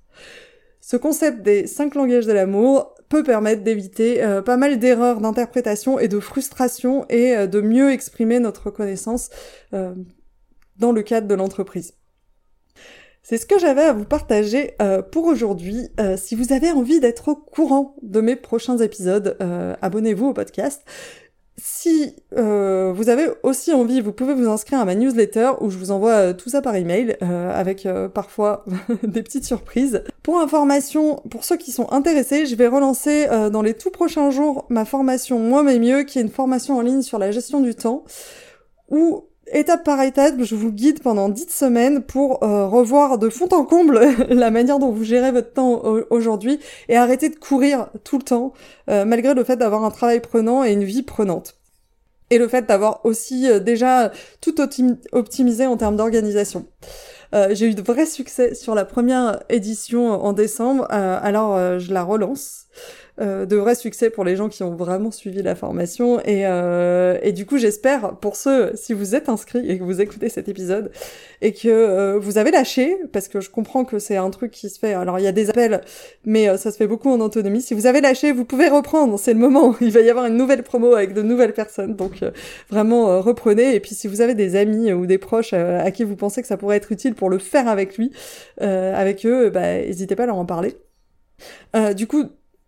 Ce 0.87 0.99
concept 0.99 1.41
des 1.41 1.67
cinq 1.67 1.95
langages 1.95 2.27
de 2.27 2.33
l'amour 2.33 2.95
peut 3.09 3.23
permettre 3.23 3.63
d'éviter 3.63 4.23
euh, 4.23 4.43
pas 4.43 4.59
mal 4.59 4.79
d'erreurs 4.79 5.23
d'interprétation 5.23 5.99
et 5.99 6.09
de 6.09 6.21
frustration 6.21 7.07
et 7.09 7.35
euh, 7.35 7.47
de 7.47 7.63
mieux 7.63 7.91
exprimer 7.91 8.39
notre 8.39 8.67
reconnaissance 8.67 9.31
euh, 9.73 9.95
dans 10.77 10.93
le 10.93 11.03
cadre 11.03 11.27
de 11.27 11.33
l'entreprise. 11.33 11.95
C'est 13.23 13.39
ce 13.39 13.47
que 13.47 13.59
j'avais 13.59 13.85
à 13.85 13.95
vous 13.95 14.05
partager 14.05 14.77
pour 15.11 15.25
aujourd'hui. 15.25 15.89
si 16.19 16.35
vous 16.35 16.53
avez 16.53 16.73
envie 16.73 17.01
d'être 17.01 17.29
au 17.29 17.37
courant 17.37 17.97
de 18.03 18.21
mes 18.21 18.37
prochains 18.37 18.77
épisodes, 18.77 19.39
abonnez-vous 19.81 20.27
au 20.27 20.33
podcast. 20.35 20.83
Si 21.57 22.17
euh, 22.37 22.93
vous 22.95 23.09
avez 23.09 23.29
aussi 23.45 23.73
envie, 23.73 24.01
vous 24.01 24.13
pouvez 24.13 24.35
vous 24.35 24.49
inscrire 24.49 24.81
à 24.81 24.85
ma 24.85 24.97
newsletter 24.97 25.53
où 25.61 25.71
je 25.71 25.79
vous 25.79 25.93
envoie 25.93 26.13
euh, 26.13 26.33
tout 26.33 26.51
ça 26.51 26.61
par 26.61 26.75
email 26.75 27.17
euh, 27.23 27.53
avec 27.53 27.87
parfois 28.13 28.65
des 29.05 29.23
petites 29.23 29.45
surprises. 29.45 30.03
Pour 30.25 30.41
information, 30.41 31.23
pour 31.31 31.45
ceux 31.45 31.57
qui 31.57 31.71
sont 31.71 31.93
intéressés, 31.93 32.47
je 32.47 32.57
vais 32.57 32.67
relancer 32.67 33.29
dans 33.53 33.63
les 33.63 33.75
tout 33.75 33.91
prochains 33.91 34.31
jours 34.31 34.67
ma 34.69 34.85
formation 34.85 35.39
Moi 35.39 35.63
mais 35.63 35.79
mieux, 35.79 36.03
qui 36.03 36.19
est 36.19 36.23
une 36.23 36.29
formation 36.29 36.79
en 36.79 36.81
ligne 36.81 37.03
sur 37.03 37.19
la 37.19 37.31
gestion 37.31 37.61
du 37.61 37.75
temps, 37.75 38.05
où 38.91 39.29
étape 39.55 39.85
par 39.85 40.03
étape, 40.03 40.35
je 40.43 40.55
vous 40.55 40.71
guide 40.71 41.03
pendant 41.03 41.29
10 41.29 41.47
semaines 41.49 42.03
pour 42.03 42.41
revoir 42.41 43.19
de 43.19 43.29
fond 43.31 43.49
en 43.53 43.65
comble 43.65 44.01
la 44.29 44.51
manière 44.51 44.79
dont 44.79 44.91
vous 44.91 45.05
gérez 45.05 45.33
votre 45.33 45.53
temps 45.53 45.83
aujourd'hui 46.11 46.61
et 46.89 46.97
arrêter 46.97 47.29
de 47.29 47.37
courir 47.37 47.89
tout 48.05 48.19
le 48.19 48.25
temps, 48.25 48.53
malgré 48.89 49.35
le 49.35 49.45
fait 49.45 49.57
d'avoir 49.57 49.85
un 49.85 49.91
travail 49.91 50.21
prenant 50.21 50.65
et 50.65 50.73
une 50.73 50.85
vie 50.85 51.03
prenante 51.03 51.57
et 52.31 52.39
le 52.39 52.49
fait 52.49 52.67
d'avoir 52.67 53.05
aussi 53.05 53.49
euh, 53.49 53.61
déjà 53.61 54.11
tout 54.41 54.55
optimisé 55.13 55.67
en 55.67 55.77
termes 55.77 55.97
d'organisation. 55.97 56.67
Euh, 57.35 57.49
j'ai 57.53 57.67
eu 57.67 57.75
de 57.75 57.83
vrais 57.83 58.07
succès 58.07 58.55
sur 58.55 58.75
la 58.75 58.85
première 58.85 59.43
édition 59.49 60.11
en 60.11 60.33
décembre, 60.33 60.87
euh, 60.93 61.19
alors 61.21 61.79
je 61.79 61.93
la 61.93 62.03
relance. 62.03 62.64
Euh, 63.21 63.47
de 63.47 63.55
vrais 63.55 63.77
succès 63.77 64.11
pour 64.11 64.25
les 64.25 64.35
gens 64.35 64.49
qui 64.49 64.65
ont 64.65 64.75
vraiment 64.75 65.13
suivi 65.13 65.41
la 65.41 65.55
formation. 65.55 66.19
Et, 66.25 66.49
euh, 66.49 67.17
et 67.23 67.31
du 67.31 67.47
coup, 67.47 67.59
j'espère 67.59 68.17
pour 68.17 68.35
ceux, 68.35 68.73
si 68.75 68.93
vous 68.93 69.15
êtes 69.15 69.29
inscrits 69.29 69.71
et 69.71 69.79
que 69.79 69.85
vous 69.85 70.01
écoutez 70.01 70.29
cet 70.29 70.49
épisode 70.49 70.91
et 71.41 71.53
que 71.53 71.69
euh, 71.69 72.19
vous 72.19 72.39
avez 72.39 72.51
lâché, 72.51 72.97
parce 73.13 73.29
que 73.29 73.41
je 73.41 73.51
comprends 73.51 73.85
que 73.85 74.01
c'est 74.01 74.17
un 74.17 74.31
truc 74.31 74.51
qui 74.51 74.69
se 74.69 74.81
fait. 74.81 74.95
Alors, 74.95 75.21
il 75.21 75.23
y 75.23 75.29
a 75.29 75.33
des 75.33 75.49
appels, 75.49 75.83
mais 76.25 76.57
ça 76.57 76.73
se 76.73 76.77
fait 76.77 76.89
beaucoup 76.89 77.09
en 77.09 77.21
autonomie. 77.21 77.63
Si 77.63 77.73
vous 77.73 77.87
avez 77.87 78.01
lâché, 78.01 78.33
vous 78.33 78.45
pouvez 78.45 78.69
reprendre. 78.69 79.17
C'est 79.17 79.33
le 79.33 79.39
moment. 79.39 79.77
Il 79.81 79.93
va 79.93 80.01
y 80.01 80.11
avoir 80.11 80.27
une 80.27 80.37
nouvelle 80.37 80.65
promo 80.65 80.95
avec 80.95 81.15
de 81.15 81.23
nouvelles 81.23 81.55
personnes. 81.55 81.95
Donc, 81.95 82.25
vraiment, 82.69 83.21
reprenez. 83.21 83.77
Et 83.77 83.81
puis, 83.81 83.95
si 83.95 84.09
vous 84.09 84.23
avez 84.23 84.35
des 84.35 84.57
amis 84.57 84.93
ou 84.93 85.07
des 85.07 85.19
proches 85.19 85.53
à 85.53 85.89
qui 85.93 86.03
vous 86.03 86.17
pensez 86.17 86.43
que 86.43 86.49
ça 86.49 86.57
pourrait 86.57 86.79
être 86.79 86.91
utile 86.91 87.15
pour 87.15 87.31
le 87.31 87.39
faire 87.39 87.69
avec 87.69 87.97
lui, 87.97 88.11
avec 88.59 89.25
eux, 89.25 89.51
bah, 89.51 89.77
n'hésitez 89.77 90.17
pas 90.17 90.25
à 90.25 90.27
leur 90.27 90.39
en 90.39 90.47
parler. 90.47 90.77
du 91.95 92.09
coup, 92.09 92.25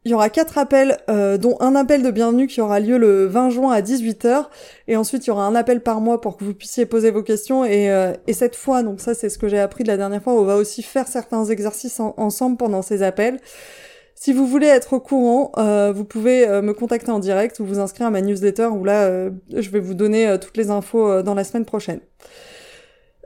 il 0.07 0.11
y 0.11 0.15
aura 0.15 0.31
quatre 0.31 0.57
appels, 0.57 0.99
euh, 1.11 1.37
dont 1.37 1.57
un 1.59 1.75
appel 1.75 2.01
de 2.01 2.13
bienvenue 2.13 2.47
qui 2.47 2.61
aura 2.61 2.79
lieu 2.79 2.97
le 2.97 3.27
20 3.27 3.51
juin 3.51 3.73
à 3.73 3.81
18h. 3.81 4.45
Et 4.87 4.97
ensuite, 4.97 5.27
il 5.27 5.31
y 5.31 5.33
aura 5.33 5.45
un 5.45 5.57
appel 5.57 5.83
par 5.83 6.01
mois 6.01 6.21
pour 6.21 6.37
que 6.37 6.45
vous 6.45 6.55
puissiez 6.55 6.87
poser 6.87 7.11
vos 7.11 7.25
questions. 7.25 7.65
Et, 7.65 7.91
euh, 7.91 8.13
et 8.29 8.33
cette 8.33 8.55
fois, 8.55 8.85
donc 8.85 9.01
ça 9.01 9.15
c'est 9.15 9.29
ce 9.29 9.37
que 9.37 9.49
j'ai 9.49 9.59
appris 9.59 9.83
de 9.83 9.89
la 9.89 9.97
dernière 9.97 10.23
fois, 10.23 10.35
on 10.35 10.45
va 10.45 10.55
aussi 10.59 10.85
faire 10.85 11.09
certains 11.09 11.45
exercices 11.47 11.99
ensemble 11.99 12.57
pendant 12.57 12.83
ces 12.83 13.03
appels. 13.03 13.41
Si 14.15 14.33
vous 14.33 14.47
voulez 14.47 14.69
être 14.69 14.93
au 14.93 15.01
courant, 15.01 15.51
euh, 15.59 15.93
vous 15.93 16.05
pouvez 16.05 16.47
me 16.63 16.73
contacter 16.73 17.11
en 17.11 17.19
direct 17.19 17.59
ou 17.59 17.65
vous 17.65 17.81
inscrire 17.81 18.07
à 18.07 18.11
ma 18.11 18.21
newsletter 18.21 18.67
où 18.67 18.85
là, 18.85 19.29
je 19.53 19.71
vais 19.71 19.81
vous 19.81 19.95
donner 19.95 20.37
toutes 20.41 20.57
les 20.57 20.71
infos 20.71 21.21
dans 21.25 21.35
la 21.35 21.43
semaine 21.43 21.65
prochaine. 21.65 21.99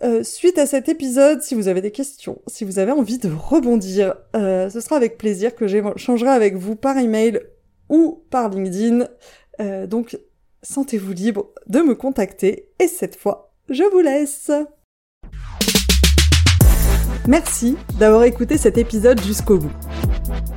Euh, 0.02 0.22
suite 0.24 0.56
à 0.56 0.64
cet 0.64 0.88
épisode, 0.88 1.42
si 1.42 1.54
vous 1.54 1.68
avez 1.68 1.82
des 1.82 1.90
questions, 1.90 2.40
si 2.46 2.64
vous 2.64 2.78
avez 2.78 2.90
envie 2.90 3.18
de 3.18 3.30
rebondir, 3.30 4.14
euh, 4.34 4.70
ce 4.70 4.80
sera 4.80 4.96
avec 4.96 5.18
plaisir 5.18 5.54
que 5.54 5.66
j'échangerai 5.66 6.30
avec 6.30 6.56
vous 6.56 6.74
par 6.74 6.96
email 6.96 7.40
ou 7.90 8.24
par 8.30 8.48
LinkedIn. 8.48 9.06
Euh, 9.60 9.86
donc, 9.86 10.18
sentez-vous 10.62 11.12
libre 11.12 11.50
de 11.66 11.80
me 11.80 11.94
contacter. 11.94 12.70
Et 12.78 12.88
cette 12.88 13.14
fois, 13.14 13.52
je 13.68 13.82
vous 13.92 14.00
laisse. 14.00 14.50
Merci 17.28 17.76
d'avoir 17.98 18.24
écouté 18.24 18.56
cet 18.56 18.78
épisode 18.78 19.20
jusqu'au 19.20 19.58
bout. 19.58 19.72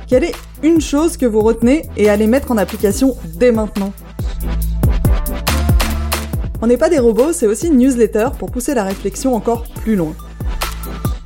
Quelle 0.08 0.24
est 0.24 0.34
une 0.62 0.80
chose 0.80 1.18
que 1.18 1.26
vous 1.26 1.40
retenez 1.40 1.82
et 1.98 2.08
allez 2.08 2.26
mettre 2.26 2.50
en 2.50 2.56
application 2.56 3.14
dès 3.36 3.52
maintenant? 3.52 3.92
On 6.64 6.66
n'est 6.66 6.78
pas 6.78 6.88
des 6.88 6.98
robots, 6.98 7.34
c'est 7.34 7.46
aussi 7.46 7.66
une 7.66 7.76
newsletter 7.76 8.28
pour 8.38 8.50
pousser 8.50 8.72
la 8.72 8.84
réflexion 8.84 9.34
encore 9.34 9.64
plus 9.82 9.96
loin. 9.96 10.14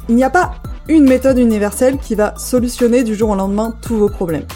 Il 0.09 0.17
n'y 0.17 0.25
a 0.25 0.31
pas 0.31 0.55
une 0.89 1.05
méthode 1.05 1.39
universelle 1.39 1.99
qui 1.99 2.17
va 2.17 2.35
solutionner 2.37 3.05
du 3.05 3.15
jour 3.15 3.31
au 3.31 3.37
lendemain 3.37 3.77
tous 3.81 3.95
vos 3.95 4.09
problèmes. 4.09 4.47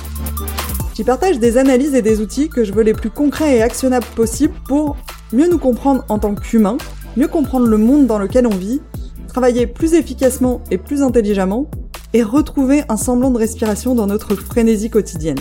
J'y 0.97 1.05
partage 1.05 1.39
des 1.39 1.57
analyses 1.57 1.95
et 1.95 2.03
des 2.03 2.21
outils 2.21 2.49
que 2.49 2.65
je 2.65 2.73
veux 2.73 2.83
les 2.83 2.95
plus 2.95 3.11
concrets 3.11 3.59
et 3.59 3.63
actionnables 3.63 4.09
possibles 4.17 4.55
pour 4.67 4.97
mieux 5.33 5.49
nous 5.49 5.59
comprendre 5.59 6.05
en 6.09 6.19
tant 6.19 6.35
qu'humains, 6.35 6.79
mieux 7.17 7.29
comprendre 7.29 7.69
le 7.69 7.79
monde 7.79 8.09
dans 8.09 8.19
lequel 8.19 8.49
on 8.49 8.51
vit, 8.51 8.81
travailler 9.29 9.69
plus 9.69 9.95
efficacement 9.95 10.63
et 10.73 10.79
plus 10.79 11.03
intelligemment, 11.03 11.71
et 12.13 12.25
retrouver 12.25 12.83
un 12.89 12.97
semblant 12.97 13.31
de 13.31 13.39
respiration 13.39 13.95
dans 13.95 14.09
notre 14.09 14.35
frénésie 14.35 14.91
quotidienne. 14.91 15.39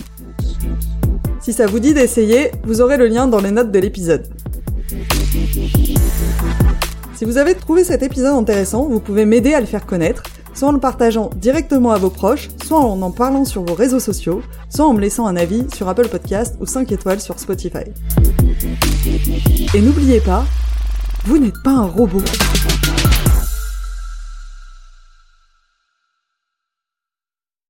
Si 1.39 1.51
ça 1.51 1.65
vous 1.65 1.80
dit 1.80 1.95
d'essayer, 1.95 2.51
vous 2.63 2.82
aurez 2.82 2.97
le 2.97 3.08
lien 3.08 3.25
dans 3.25 3.41
les 3.41 3.49
notes 3.49 3.71
de 3.71 3.80
l'épisode. 3.80 4.27
Si 7.21 7.25
vous 7.25 7.38
avez 7.38 7.53
trouvé 7.53 7.84
cet 7.84 8.01
épisode 8.01 8.34
intéressant, 8.34 8.88
vous 8.88 8.99
pouvez 8.99 9.25
m'aider 9.25 9.53
à 9.53 9.60
le 9.60 9.67
faire 9.67 9.86
connaître, 9.86 10.23
soit 10.55 10.69
en 10.69 10.71
le 10.71 10.79
partageant 10.79 11.29
directement 11.36 11.91
à 11.91 11.99
vos 11.99 12.10
proches, 12.10 12.49
soit 12.65 12.79
en 12.79 12.99
en 12.99 13.12
parlant 13.12 13.45
sur 13.45 13.63
vos 13.63 13.75
réseaux 13.75 13.99
sociaux, 13.99 14.41
soit 14.69 14.88
en 14.88 14.93
me 14.95 15.01
laissant 15.01 15.27
un 15.27 15.36
avis 15.36 15.67
sur 15.71 15.88
Apple 15.88 16.07
Podcast 16.07 16.55
ou 16.60 16.65
5 16.65 16.91
étoiles 16.91 17.21
sur 17.21 17.38
Spotify. 17.38 17.84
Et 19.75 19.81
n'oubliez 19.81 20.19
pas, 20.19 20.45
vous 21.25 21.38
n'êtes 21.38 21.62
pas 21.63 21.69
un 21.69 21.86
robot. 21.86 22.23